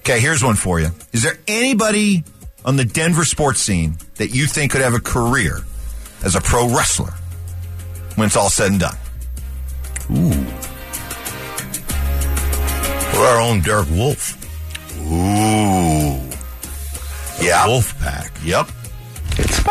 [0.00, 0.88] Okay, here's one for you.
[1.12, 2.24] Is there anybody
[2.64, 5.60] on the Denver sports scene that you think could have a career
[6.22, 7.12] as a pro wrestler
[8.16, 8.96] when it's all said and done?
[10.10, 10.46] Ooh.
[13.14, 14.36] We're our own Derek Wolfe.
[15.00, 16.20] Ooh.
[17.42, 17.66] Yeah.
[17.66, 18.32] Wolf Pack.
[18.44, 18.68] Yep.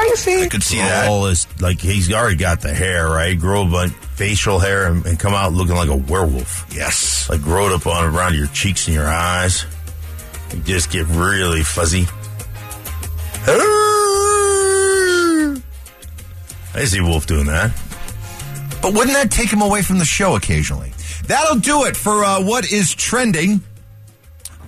[0.05, 0.43] It's spicy.
[0.43, 1.07] I could see that.
[1.09, 3.37] All this, like, he's already got the hair, right?
[3.39, 6.65] Grow a bunch facial hair and, and come out looking like a werewolf.
[6.73, 7.29] Yes.
[7.29, 9.65] Like, grow it up on around your cheeks and your eyes.
[10.51, 12.05] And just get really fuzzy.
[16.75, 17.71] I see Wolfe doing that.
[18.81, 20.91] But wouldn't that take him away from the show occasionally?
[21.27, 23.61] That'll do it for uh, what is trending.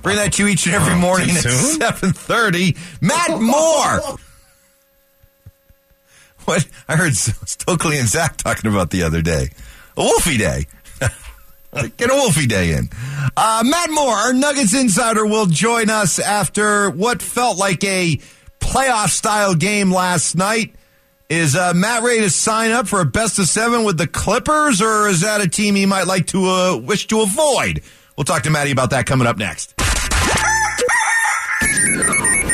[0.01, 2.77] Bring that to you each and every morning at Oh, seven thirty.
[3.01, 4.17] Matt Moore.
[6.45, 9.49] What I heard Stokley and Zach talking about the other day.
[9.97, 10.65] A Wolfie Day.
[11.97, 12.89] Get a Wolfie Day in.
[13.35, 18.17] Uh, Matt Moore, our Nuggets insider, will join us after what felt like a
[18.59, 20.73] playoff style game last night.
[21.27, 24.79] Is uh, Matt ready to sign up for a best of seven with the Clippers,
[24.81, 27.81] or is that a team he might like to uh, wish to avoid?
[28.15, 29.73] We'll talk to Matty about that coming up next.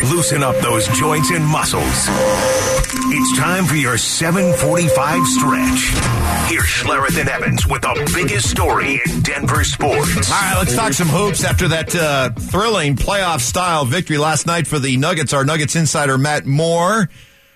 [0.10, 2.81] Loosen up those joints and muscles.
[2.94, 6.52] It's time for your 745 stretch.
[6.52, 10.30] Here's Schlereth and Evans with the biggest story in Denver sports.
[10.30, 14.68] All right, let's talk some hoops after that uh, thrilling playoff style victory last night
[14.68, 15.32] for the Nuggets.
[15.32, 17.10] Our Nuggets insider Matt Moore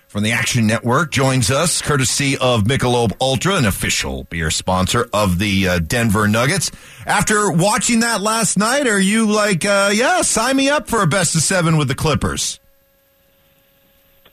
[0.07, 5.37] from the Action Network joins us, courtesy of Michelob Ultra, an official beer sponsor of
[5.37, 6.71] the uh, Denver Nuggets.
[7.05, 11.07] After watching that last night, are you like, uh, yeah, sign me up for a
[11.07, 12.61] best of seven with the Clippers?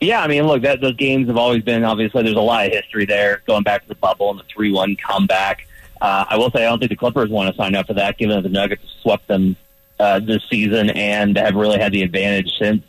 [0.03, 2.23] Yeah, I mean, look, that those games have always been obviously.
[2.23, 5.67] There's a lot of history there, going back to the bubble and the three-one comeback.
[6.01, 8.17] Uh, I will say, I don't think the Clippers want to sign up for that,
[8.17, 9.55] given that the Nuggets swept them
[9.99, 12.83] uh, this season and have really had the advantage since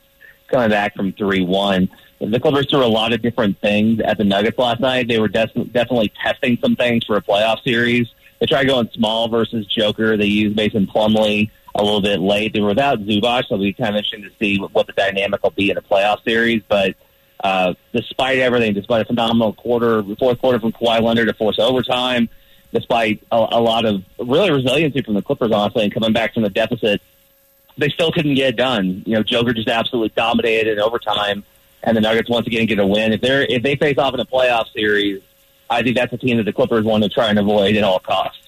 [0.48, 1.88] coming back from three-one.
[2.20, 5.07] The Clippers threw a lot of different things at the Nuggets last night.
[5.07, 8.09] They were des- definitely testing some things for a playoff series.
[8.40, 10.16] They tried going small versus Joker.
[10.16, 12.53] They used Mason Plumlee a little bit late.
[12.53, 15.42] They were without Zubac, so it'll be kind of interesting to see what the dynamic
[15.42, 16.62] will be in a playoff series.
[16.68, 16.96] But
[17.44, 22.28] uh, despite everything, despite a phenomenal quarter, fourth quarter from Kawhi Leonard to force overtime,
[22.72, 26.42] despite a, a lot of really resiliency from the Clippers, honestly, and coming back from
[26.42, 27.02] the deficit,
[27.76, 29.02] they still couldn't get it done.
[29.04, 31.44] You know, Joker just absolutely dominated in overtime,
[31.83, 33.12] and the Nuggets once again get a win.
[33.12, 35.22] If they're if they face off in a playoff series,
[35.68, 37.98] I think that's a team that the Clippers want to try and avoid at all
[37.98, 38.38] costs.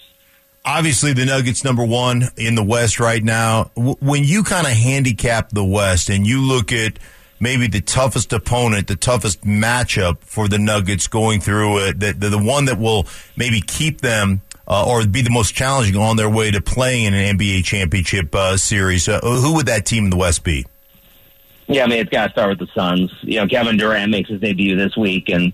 [0.64, 3.70] obviously the Nuggets number one in the West right now.
[3.76, 6.98] W- when you kind of handicap the West and you look at
[7.40, 12.28] maybe the toughest opponent, the toughest matchup for the Nuggets going through it, the, the,
[12.30, 16.28] the one that will maybe keep them uh, or be the most challenging on their
[16.28, 20.10] way to playing in an NBA championship uh, series, uh, who would that team in
[20.10, 20.66] the West be?
[21.68, 23.12] Yeah, I mean, it's got to start with the Suns.
[23.22, 25.52] You know, Kevin Durant makes his debut this week, and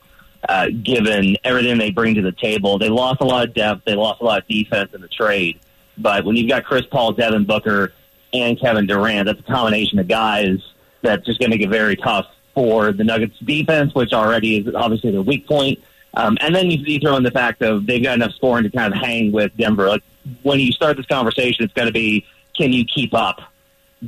[0.48, 3.84] uh, given everything they bring to the table, they lost a lot of depth.
[3.86, 5.60] They lost a lot of defense in the trade.
[5.96, 7.92] But when you've got Chris Paul, Devin Booker,
[8.32, 10.58] and Kevin Durant, that's a combination of guys
[11.02, 15.10] that's just going to it very tough for the Nuggets defense, which already is obviously
[15.10, 15.78] their weak point.
[16.14, 18.70] Um, and then you, you throw in the fact of they've got enough scoring to
[18.70, 19.88] kind of hang with Denver.
[19.88, 20.02] Like
[20.42, 23.40] when you start this conversation, it's going to be, can you keep up?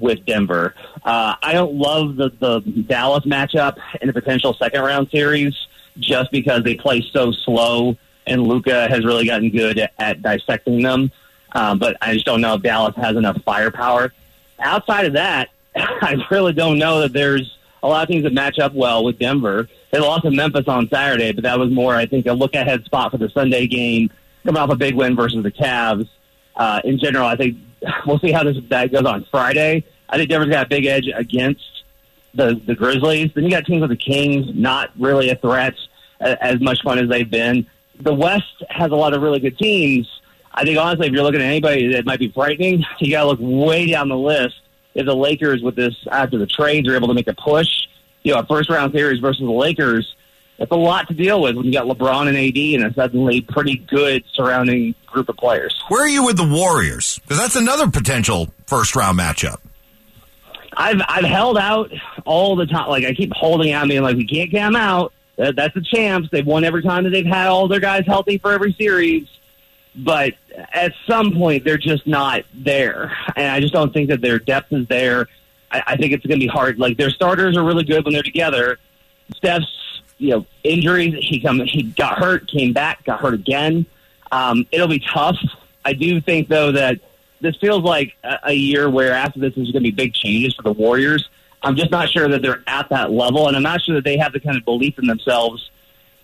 [0.01, 0.75] with Denver.
[1.05, 5.55] Uh, I don't love the, the Dallas matchup in a potential second round series
[5.99, 10.83] just because they play so slow and Luka has really gotten good at, at dissecting
[10.83, 11.11] them.
[11.53, 14.13] Um, but I just don't know if Dallas has enough firepower.
[14.59, 18.59] Outside of that, I really don't know that there's a lot of teams that match
[18.59, 19.69] up well with Denver.
[19.91, 22.85] They lost to Memphis on Saturday, but that was more, I think, a look ahead
[22.85, 24.11] spot for the Sunday game,
[24.45, 26.09] coming off a big win versus the Cavs.
[26.57, 27.59] Uh, in general, I think
[28.07, 29.85] we'll see how this that goes on Friday.
[30.09, 31.85] I think Denver's got a big edge against
[32.35, 33.33] the the Grizzlies.
[33.35, 35.75] Then you got teams like the Kings, not really a threat
[36.21, 37.67] as much fun as they've been.
[38.01, 40.09] The West has a lot of really good teams.
[40.53, 43.29] I think honestly, if you're looking at anybody that might be frightening, you got to
[43.29, 44.55] look way down the list.
[44.95, 47.69] If the Lakers with this after the trades are able to make a push,
[48.23, 50.15] you know, a first round series versus the Lakers,
[50.59, 53.41] It's a lot to deal with when you got LeBron and AD and a suddenly
[53.41, 55.75] pretty good surrounding group of players.
[55.89, 57.19] Where are you with the Warriors?
[57.19, 59.59] Because that's another potential first round matchup.
[60.77, 61.91] I've I've held out
[62.25, 62.89] all the time.
[62.89, 65.13] Like I keep holding out, being like, we can't get them out.
[65.37, 66.29] That's the champs.
[66.31, 69.27] They've won every time that they've had all their guys healthy for every series.
[69.97, 70.35] But
[70.73, 74.73] at some point, they're just not there, and I just don't think that their depth
[74.73, 75.29] is there.
[75.71, 76.79] I, I think it's going to be hard.
[76.79, 78.79] Like their starters are really good when they're together.
[79.37, 81.15] Steph's, you know, injuries.
[81.21, 83.87] He come he got hurt, came back, got hurt again.
[84.33, 85.37] Um, it'll be tough.
[85.85, 86.99] I do think though that
[87.41, 90.55] this feels like a, a year where after this there's going to be big changes
[90.55, 91.29] for the Warriors.
[91.63, 94.19] I'm just not sure that they're at that level, and I'm not sure that they
[94.19, 95.71] have the kind of belief in themselves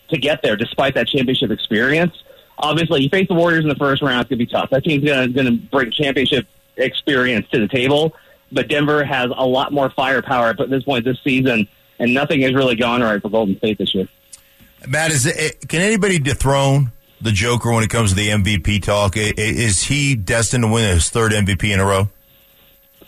[0.08, 2.12] to get there, despite that championship experience.
[2.60, 4.70] Obviously, you face the Warriors in the first round; it's going to be tough.
[4.70, 6.46] That team's going to bring championship
[6.76, 8.14] experience to the table,
[8.52, 11.68] but Denver has a lot more firepower at this point this season,
[11.98, 14.08] and nothing has really gone right for Golden State this year.
[14.86, 19.14] Matt, is it, can anybody dethrone the Joker when it comes to the MVP talk?
[19.16, 22.08] Is he destined to win his third MVP in a row?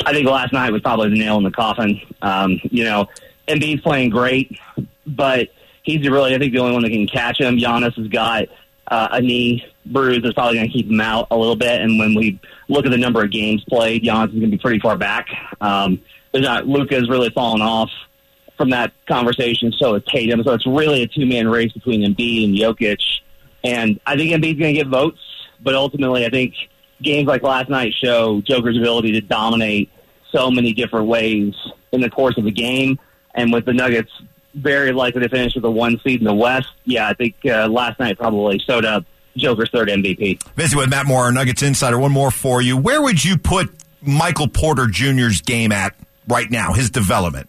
[0.04, 2.00] I think last night was probably the nail in the coffin.
[2.20, 3.08] Um, you know,
[3.48, 4.58] Embiid's playing great,
[5.06, 5.48] but
[5.82, 7.56] he's really, I think, the only one that can catch him.
[7.56, 8.44] Giannis has got
[8.88, 11.80] uh, a knee bruise is probably going to keep him out a little bit.
[11.80, 14.58] And when we look at the number of games played, Giannis is going to be
[14.58, 15.28] pretty far back.
[15.60, 16.00] Um,
[16.32, 17.90] there's not Luka's really fallen off
[18.56, 19.72] from that conversation.
[19.78, 20.42] So is Tatum.
[20.44, 23.02] So it's really a two man race between Embiid and Jokic.
[23.64, 25.20] And I think Embiid's going to get votes,
[25.60, 26.54] but ultimately, I think
[27.00, 29.90] games like last night show Joker's ability to dominate
[30.32, 31.54] so many different ways
[31.92, 32.98] in the course of a game.
[33.34, 34.10] And with the Nuggets
[34.54, 37.68] very likely to finish with a one seed in the West, yeah, I think uh,
[37.68, 39.04] last night probably showed up
[39.36, 40.54] Joker's third MVP.
[40.56, 41.98] Busy with Matt Moore, our Nuggets insider.
[41.98, 42.76] One more for you.
[42.76, 43.70] Where would you put
[44.02, 45.94] Michael Porter Jr.'s game at
[46.28, 46.72] right now?
[46.74, 47.48] His development.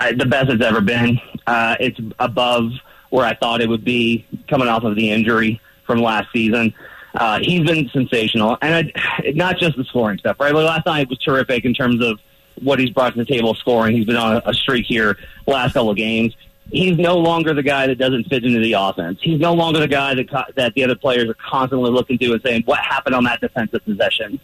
[0.00, 1.20] uh, the best it's ever been.
[1.46, 2.70] Uh, it's above
[3.10, 6.74] where I thought it would be coming off of the injury from last season.
[7.14, 10.36] Uh, he's been sensational, and I, not just the scoring stuff.
[10.38, 12.20] Right, like last night was terrific in terms of
[12.62, 13.96] what he's brought to the table scoring.
[13.96, 15.16] He's been on a, streak here
[15.46, 16.36] last couple of games.
[16.70, 19.18] He's no longer the guy that doesn't fit into the offense.
[19.22, 22.32] He's no longer the guy that co- that the other players are constantly looking to
[22.32, 24.38] and saying, "What happened on that defensive possession?"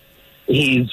[0.46, 0.88] He's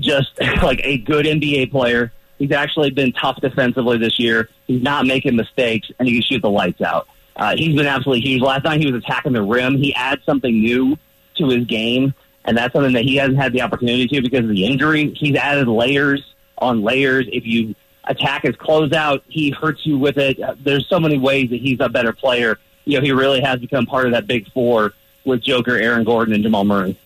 [0.00, 0.30] just
[0.62, 2.12] like a good NBA player.
[2.38, 4.48] He's actually been tough defensively this year.
[4.66, 7.08] He's not making mistakes, and he can shoot the lights out.
[7.36, 8.42] Uh, he's been absolutely huge.
[8.42, 9.76] Last night he was attacking the rim.
[9.76, 10.96] He adds something new
[11.36, 14.48] to his game, and that's something that he hasn't had the opportunity to because of
[14.48, 15.14] the injury.
[15.14, 16.22] He's added layers
[16.58, 17.26] on layers.
[17.32, 20.40] If you attack his closeout, he hurts you with it.
[20.40, 22.58] Uh, There's so many ways that he's a better player.
[22.84, 24.92] You know, he really has become part of that big four
[25.24, 26.98] with Joker, Aaron Gordon, and Jamal Murray.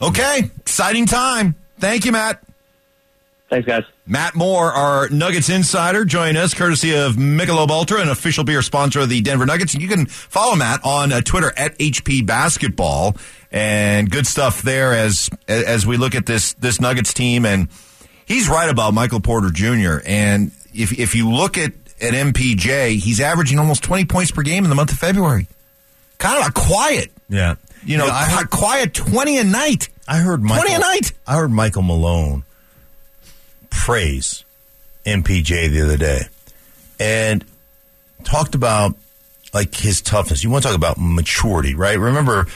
[0.00, 1.54] Okay, exciting time.
[1.78, 2.42] Thank you, Matt.
[3.48, 3.84] Thanks, guys.
[4.06, 9.00] Matt Moore, our Nuggets insider, join us courtesy of Michelob Ultra, an official beer sponsor
[9.00, 9.72] of the Denver Nuggets.
[9.72, 13.16] And you can follow Matt on uh, Twitter at HP Basketball,
[13.52, 17.46] and good stuff there as as we look at this this Nuggets team.
[17.46, 17.68] And
[18.26, 19.98] he's right about Michael Porter Jr.
[20.06, 24.64] And if if you look at at MPJ, he's averaging almost twenty points per game
[24.64, 25.46] in the month of February.
[26.18, 27.54] Kind of a quiet, Yeah.
[27.84, 29.88] you know, I heard, quiet twenty a night.
[30.08, 31.12] I heard Michael, 20 a night.
[31.26, 32.44] I heard Michael Malone
[33.70, 34.44] praise
[35.04, 36.20] MPJ the other day
[37.00, 37.44] and
[38.24, 38.94] talked about
[39.52, 40.42] like his toughness.
[40.44, 41.98] You want to talk about maturity, right?
[41.98, 42.46] Remember,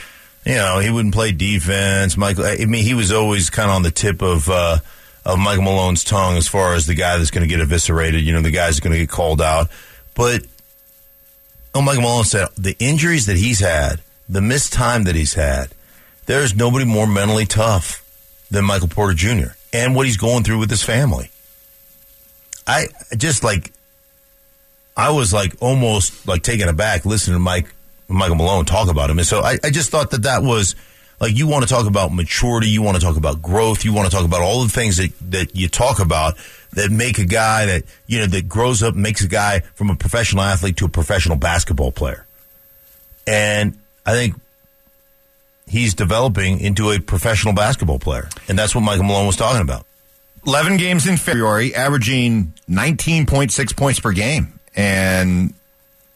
[0.45, 2.17] you know, he wouldn't play defense.
[2.17, 4.77] Michael, I mean, he was always kind of on the tip of, uh,
[5.25, 8.33] of Michael Malone's tongue as far as the guy that's going to get eviscerated, you
[8.33, 9.69] know, the guy's going to get called out.
[10.15, 10.45] But,
[11.75, 15.69] oh, Michael Malone said the injuries that he's had, the missed time that he's had,
[16.25, 18.03] there's nobody more mentally tough
[18.49, 19.53] than Michael Porter Jr.
[19.71, 21.29] and what he's going through with his family.
[22.65, 23.71] I just like,
[24.95, 27.73] I was like almost like taken aback listening to Mike,
[28.07, 29.19] Michael Malone talk about him.
[29.19, 30.75] And so I, I just thought that that was
[31.21, 32.67] like, you want to talk about maturity.
[32.67, 33.85] You want to talk about growth.
[33.85, 36.35] You want to talk about all the things that, that you talk about
[36.73, 39.95] that make a guy that, you know, that grows up, makes a guy from a
[39.95, 42.25] professional athlete to a professional basketball player.
[43.27, 44.35] And I think
[45.67, 48.27] he's developing into a professional basketball player.
[48.47, 49.85] And that's what Michael Malone was talking about.
[50.47, 54.59] 11 games in February, averaging 19.6 points per game.
[54.75, 55.53] And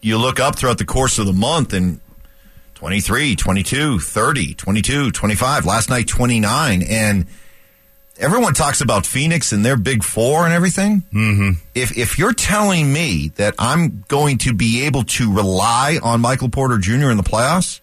[0.02, 2.00] you look up throughout the course of the month and
[2.76, 6.84] 23, 22, 30, 22, 25, last night 29.
[6.84, 7.26] And
[8.18, 11.04] everyone talks about Phoenix and their big four and everything.
[11.14, 11.60] Mm-hmm.
[11.74, 16.50] If, if you're telling me that I'm going to be able to rely on Michael
[16.50, 17.10] Porter Jr.
[17.10, 17.80] in the playoffs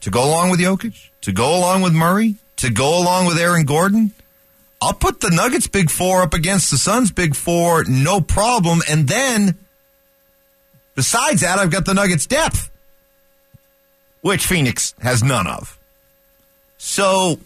[0.00, 3.64] to go along with Jokic, to go along with Murray, to go along with Aaron
[3.64, 4.12] Gordon,
[4.80, 8.80] I'll put the Nuggets big four up against the Suns big four, no problem.
[8.88, 9.56] And then
[10.96, 12.70] Besides that, I've got the Nuggets depth,
[14.26, 15.78] which Phoenix has none of.
[16.78, 17.38] So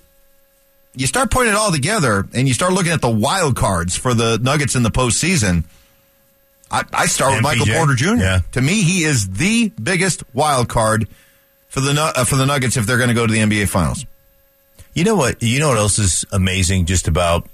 [0.94, 4.14] you start putting it all together and you start looking at the wild cards for
[4.14, 5.64] the Nuggets in the postseason.
[6.70, 8.14] I, I start with Michael Porter Jr.
[8.14, 8.40] Yeah.
[8.52, 11.06] To me, he is the biggest wild card
[11.68, 14.06] for the uh, for the Nuggets if they're going to go to the NBA Finals.
[14.94, 15.42] You know what?
[15.42, 17.46] You know what else is amazing just about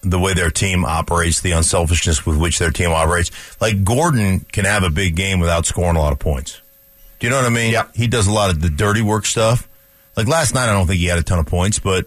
[0.00, 3.30] the way their team operates, the unselfishness with which their team operates.
[3.60, 6.60] Like Gordon can have a big game without scoring a lot of points.
[7.18, 7.72] Do you know what I mean?
[7.72, 7.86] Yeah.
[7.94, 9.68] He does a lot of the dirty work stuff.
[10.16, 12.06] Like last night, I don't think he had a ton of points, but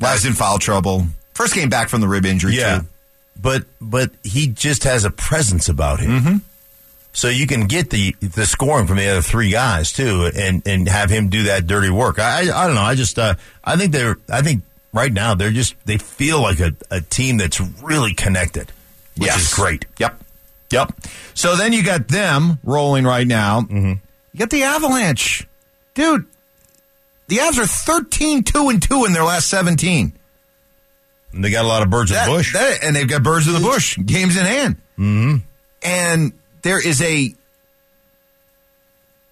[0.00, 1.06] Last in foul trouble.
[1.34, 2.54] First game back from the rib injury.
[2.56, 2.86] yeah, too.
[3.40, 6.10] but but he just has a presence about him.
[6.20, 6.36] Mm-hmm.
[7.12, 10.88] So you can get the the scoring from the other three guys too, and and
[10.88, 12.20] have him do that dirty work.
[12.20, 12.82] I I, I don't know.
[12.82, 14.62] I just uh, I think they're I think
[14.92, 18.70] right now they're just they feel like a, a team that's really connected,
[19.16, 19.48] which Yes.
[19.48, 19.84] is great.
[19.98, 20.22] Yep.
[20.70, 20.92] Yep.
[21.34, 23.62] So then you got them rolling right now.
[23.62, 23.92] Mm-hmm.
[24.38, 25.48] You got the Avalanche.
[25.94, 26.26] Dude,
[27.26, 30.12] the Avs are 13 2 and 2 in their last 17.
[31.32, 32.52] And they got a lot of birds That- in the bush.
[32.52, 34.76] that- and they've got birds in the bush, games in hand.
[34.96, 35.36] Mm-hmm.
[35.82, 36.32] And
[36.62, 37.34] there is a.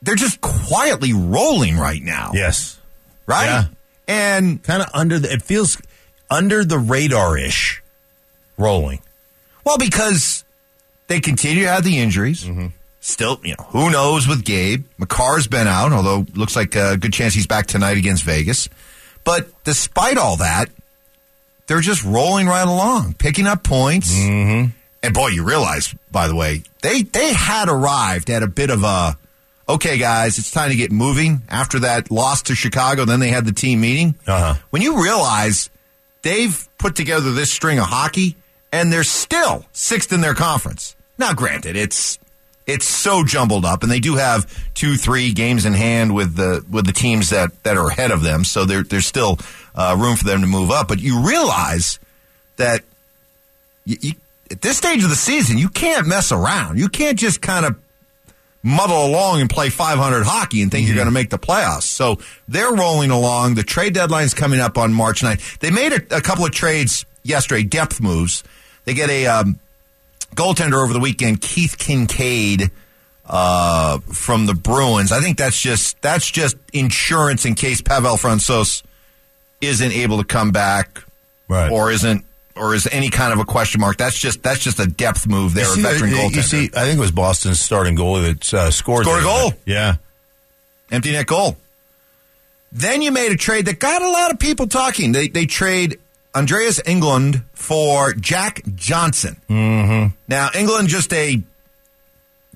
[0.03, 2.33] They're just quietly rolling right now.
[2.35, 2.79] yes,
[3.27, 3.47] Right?
[3.47, 3.65] Yeah.
[4.09, 5.81] And kind of under the it feels
[6.31, 7.83] under the radar ish,
[8.57, 9.01] rolling.
[9.65, 10.45] Well, because
[11.09, 12.45] they continue to have the injuries.
[13.07, 14.85] Still, you know, who knows with Gabe?
[14.99, 18.69] Makar's been out, although looks like a good chance he's back tonight against Vegas.
[19.23, 20.71] But despite all that,
[21.69, 24.13] they're just rolling right along, picking up points.
[24.13, 24.71] Mm-hmm.
[25.05, 28.83] And boy, you realize, by the way, they they had arrived at a bit of
[28.83, 29.17] a
[29.69, 31.43] okay, guys, it's time to get moving.
[31.49, 34.17] After that loss to Chicago, then they had the team meeting.
[34.27, 34.55] Uh-huh.
[34.71, 35.71] When you realize
[36.23, 38.35] they've put together this string of hockey
[38.73, 40.97] and they're still sixth in their conference.
[41.19, 42.19] Now, granted, it's
[42.67, 46.65] it's so jumbled up, and they do have two, three games in hand with the
[46.71, 48.45] with the teams that that are ahead of them.
[48.45, 49.39] So there, there's still
[49.75, 50.89] uh, room for them to move up.
[50.89, 52.01] But you realize
[52.57, 52.83] that
[53.85, 54.13] you, you,
[54.51, 56.79] at this stage of the season, you can't mess around.
[56.79, 57.79] You can't just kind of
[58.63, 61.83] muddle along and play 500 hockey and think you're going to make the playoffs.
[61.83, 63.55] So they're rolling along.
[63.55, 65.59] The trade deadline's coming up on March 9th.
[65.59, 68.43] They made a, a couple of trades yesterday, depth moves.
[68.85, 69.61] They get a um,
[70.37, 72.71] goaltender over the weekend, Keith Kinkaid
[73.25, 75.11] uh, from the Bruins.
[75.11, 78.83] I think that's just that's just insurance in case Pavel Francouz
[79.61, 81.03] isn't able to come back
[81.49, 81.71] Right.
[81.73, 82.25] or isn't
[82.55, 83.97] or is any kind of a question mark.
[83.97, 86.35] That's just that's just a depth move there, You see, veteran you- goaltender.
[86.37, 89.05] you see, I think it was Boston's starting goalie that uh, scored.
[89.05, 89.53] Scored a goal.
[89.65, 89.97] Yeah.
[90.91, 91.57] empty net goal.
[92.73, 95.13] Then you made a trade that got a lot of people talking.
[95.13, 95.99] They they trade
[96.37, 99.41] Andreas Englund for Jack Johnson.
[99.49, 100.15] Mm-hmm.
[100.29, 101.43] Now Englund just a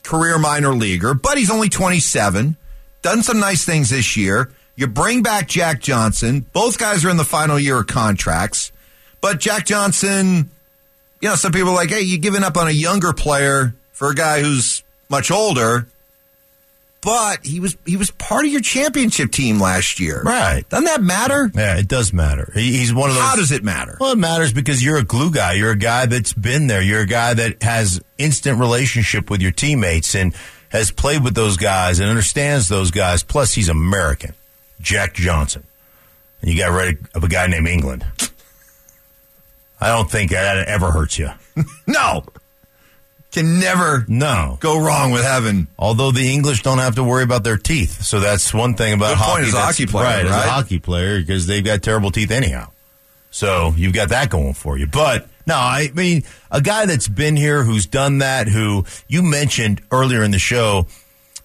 [0.03, 2.59] career minor leaguer, but he's only 27.
[3.01, 4.53] Done some nice things this year.
[4.77, 6.45] You bring back Jack Johnson.
[6.53, 8.71] Both guys are in the final year of contracts,
[9.23, 10.51] but Jack Johnson.
[11.23, 14.11] You know, some people are like, hey, you're giving up on a younger player for
[14.11, 15.87] a guy who's much older
[17.03, 20.23] but he was he was part of your championship team last year.
[20.23, 20.69] Right.
[20.69, 21.51] Doesn't that matter?
[21.55, 22.51] Yeah, it does matter.
[22.55, 23.25] He, he's one of those.
[23.25, 23.97] How does it matter?
[24.01, 25.55] Well, it matters because you're a glue guy.
[25.55, 26.83] You're a guy that's been there.
[26.83, 30.35] You're a guy that has instant relationship with your teammates and
[30.71, 33.23] has played with those guys and understands those guys.
[33.23, 34.35] Plus, he's American.
[34.81, 35.65] Jack Johnson.
[36.43, 38.05] And you got rid of a guy named Englund.
[39.81, 41.31] I don't think that ever hurts you.
[41.87, 42.25] No.
[43.33, 44.59] Can never No.
[44.61, 48.19] go wrong with having Although the English don't have to worry about their teeth, so
[48.19, 49.43] that's one thing about Good hockey.
[49.45, 50.27] point hockey player, right?
[50.27, 52.71] As a hockey player, because they've got terrible teeth anyhow.
[53.31, 54.89] So you've got that going for you.
[54.89, 59.81] But no, I mean a guy that's been here, who's done that, who you mentioned
[59.93, 60.87] earlier in the show,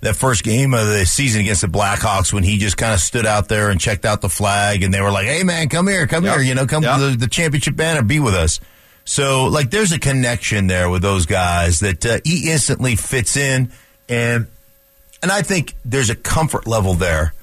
[0.02, 3.26] that first game of the season against the Blackhawks when he just kind of stood
[3.28, 6.08] out there and checked out the flag, and they were like, "Hey man, come here,
[6.08, 6.34] come Yep.
[6.34, 6.96] here, you know, come Yep.
[6.98, 8.60] to the, the championship banner, be with us."
[9.06, 13.72] So, like, there's a connection there with those guys that uh, he instantly fits in,
[14.10, 14.48] and
[15.22, 17.34] and I think there's a comfort level there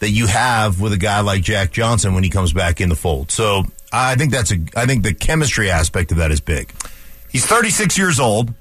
[0.00, 2.96] that you have with a guy like Jack Johnson when he comes back in the
[2.96, 3.30] fold.
[3.30, 3.62] So,
[3.92, 6.72] I think that's a I think the chemistry aspect of that is big.
[7.30, 8.52] he's 36 years old.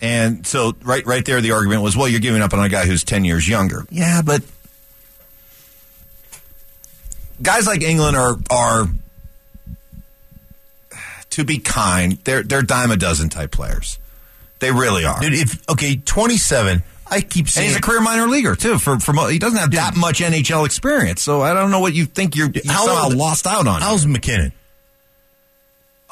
[0.00, 2.84] And so right right there the argument was, well, you're giving up on a guy
[2.84, 3.86] who's 10 years younger.
[3.90, 4.42] Yeah, but
[7.42, 8.88] guys like Englund are are
[11.34, 13.98] to be kind, they're they're dime a dozen type players.
[14.58, 15.20] They really are.
[15.20, 18.78] Dude, if okay, 27, I keep And saying he's a career minor leaguer too.
[18.78, 22.06] For for he doesn't have that much NHL experience, so I don't know what you
[22.06, 23.80] think you're you How somehow old- lost out on.
[23.82, 24.52] How's MacKinnon?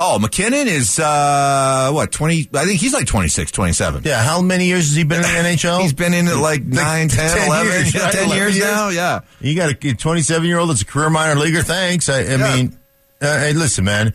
[0.05, 2.49] Oh, MacKinnon is uh what twenty?
[2.55, 4.03] I think he's like 26, 27.
[4.05, 5.81] Yeah, how many years has he been in the NHL?
[5.83, 8.13] He's been in it like 9, 10, 11, years, yeah, right?
[8.13, 8.89] 10 years 11 now.
[8.89, 9.21] Yeah.
[9.41, 11.63] You got a 27 year old that's a career minor leaguer.
[11.63, 12.09] Thanks.
[12.09, 12.55] I, I Yeah.
[12.57, 12.79] mean,
[13.21, 14.13] uh, hey, listen, man.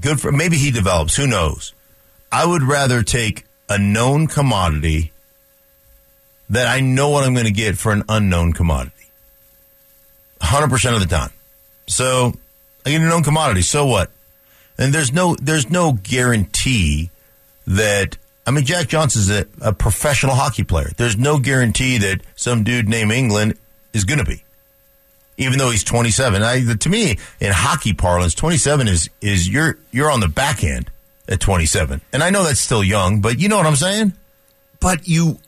[0.00, 1.16] Good for maybe he develops.
[1.16, 1.72] Who knows?
[2.32, 5.12] I would rather take a known commodity
[6.50, 8.90] that I know what I'm going to get for an unknown commodity.
[10.40, 11.30] 100% of the time.
[11.86, 12.32] So
[12.84, 13.62] I get a known commodity.
[13.62, 14.10] So what?
[14.78, 17.10] And there's no there's no guarantee
[17.66, 20.90] that I mean Jack Johnson's a, a professional hockey player.
[20.96, 23.56] There's no guarantee that some dude named Englund
[23.92, 24.42] is going to be,
[25.36, 26.42] even though he's 27.
[26.42, 30.90] I, to me, in hockey parlance, 27 is is you're you're on the back end
[31.28, 34.12] at 27, and I know that's still young, but you know what I'm saying.
[34.80, 35.38] But you,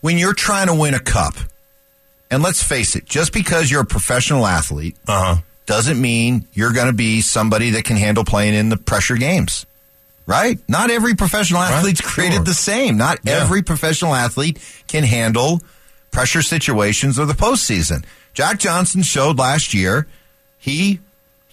[0.00, 1.34] when you're trying to win a cup,
[2.30, 5.40] and let's face it, just because you're a professional athlete Uh huh.
[5.66, 9.64] doesn't mean you're going to be somebody that can handle playing in the pressure games.
[10.26, 10.58] Right?
[10.68, 12.44] Not every professional athlete's created sure.
[12.44, 12.98] the same.
[12.98, 13.40] Not Yeah.
[13.40, 15.62] every professional athlete can handle
[16.10, 18.04] pressure situations or the postseason.
[18.38, 20.06] Jack Johnson showed last year
[20.58, 21.00] he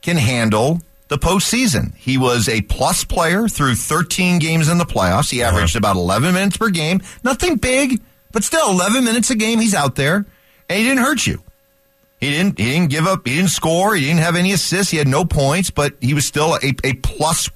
[0.03, 1.95] can handle the postseason.
[1.95, 5.31] He was a plus player through 13 games in the playoffs.
[5.31, 5.79] He averaged uh-huh.
[5.79, 7.01] about 11 minutes per game.
[7.23, 9.59] Nothing big, but still 11 minutes a game.
[9.59, 10.27] He's out there,
[10.69, 11.41] and he didn't hurt you.
[12.21, 12.59] He didn't.
[12.59, 13.27] He didn't give up.
[13.27, 13.95] He didn't score.
[13.95, 14.91] He didn't have any assists.
[14.91, 17.49] He had no points, but he was still a, a plus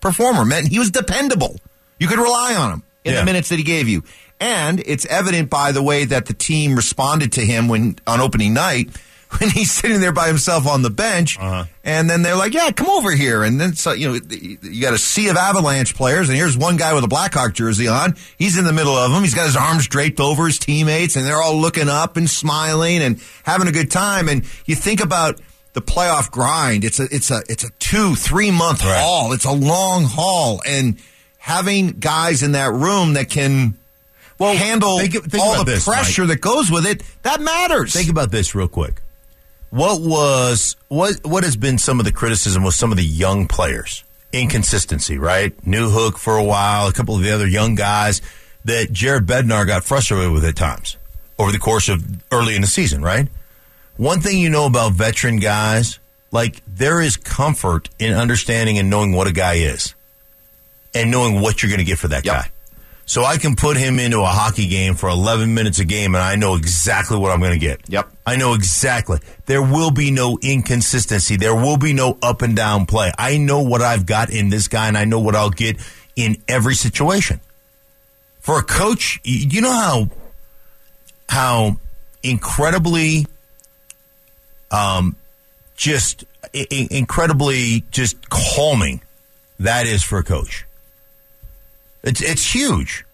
[0.00, 0.44] performer.
[0.44, 1.56] Meant he was dependable.
[1.98, 3.20] You could rely on him in Yeah.
[3.20, 4.04] the minutes that he gave you,
[4.40, 8.54] and it's evident by the way that the team responded to him when on opening
[8.54, 8.90] night
[9.38, 11.64] when he's sitting there by himself on the bench, uh-huh.
[11.84, 14.94] and then they're like, "Yeah, come over here." And then so you know you got
[14.94, 18.14] a sea of Avalanche players, and here's one guy with a Blackhawk jersey on.
[18.38, 19.22] He's in the middle of them.
[19.22, 23.02] He's got his arms draped over his teammates, and they're all looking up and smiling
[23.02, 24.30] and having a good time.
[24.30, 25.38] And you think about
[25.74, 26.82] the playoff grind.
[26.84, 28.98] It's a it's a it's a two three month Right.
[28.98, 29.32] haul.
[29.34, 30.98] It's a long haul, and
[31.36, 33.76] having guys in that room that can.
[34.38, 35.96] Well, handle think- think all the this, Mike.
[35.96, 37.02] pressure that goes with it.
[37.22, 37.92] That matters.
[37.92, 39.00] Think about this real quick.
[39.70, 43.46] What was what what has been some of the criticism with some of the young
[43.48, 44.04] players?
[44.32, 45.54] Inconsistency, right?
[45.66, 48.20] Newhook for a while, a couple of the other young guys
[48.64, 50.96] that Jared Bednar got frustrated with at times
[51.38, 53.28] over the course of early in the season, right?
[53.96, 55.98] One thing you know about veteran guys,
[56.30, 59.94] like there is comfort in understanding and knowing what a guy is
[60.94, 62.34] and knowing what you're going to get for that Yep.
[62.34, 62.50] guy.
[63.08, 66.22] So I can put him into a hockey game for 11 minutes a game and
[66.22, 67.80] I know exactly what I'm going to get.
[67.88, 68.06] Yep.
[68.26, 69.18] I know exactly.
[69.46, 71.36] There will be no inconsistency.
[71.36, 73.10] There will be no up and down play.
[73.16, 75.78] I know what I've got in this guy and I know what I'll get
[76.16, 77.40] in every situation.
[78.40, 80.10] For a coach, you know how
[81.30, 81.76] how
[82.22, 83.26] incredibly
[84.70, 85.16] um
[85.76, 89.00] just i- incredibly just calming
[89.58, 90.66] that is for a coach.
[92.02, 93.04] It's it's huge.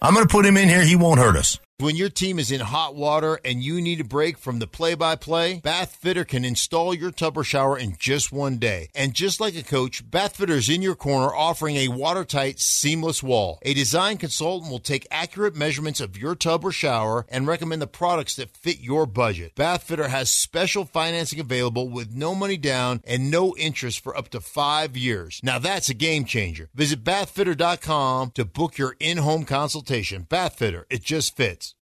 [0.00, 0.84] I'm going to put him in here.
[0.84, 1.58] He won't hurt us.
[1.84, 4.94] When your team is in hot water and you need a break from the play
[4.94, 8.88] by play, Bath Fitter can install your tub or shower in just one day.
[8.94, 13.22] And just like a coach, Bath Fitter is in your corner offering a watertight, seamless
[13.22, 13.58] wall.
[13.60, 17.86] A design consultant will take accurate measurements of your tub or shower and recommend the
[17.86, 19.54] products that fit your budget.
[19.54, 24.30] Bath Fitter has special financing available with no money down and no interest for up
[24.30, 25.38] to five years.
[25.42, 26.70] Now that's a game changer.
[26.74, 30.22] Visit bathfitter.com to book your in home consultation.
[30.22, 31.73] Bath Fitter, it just fits.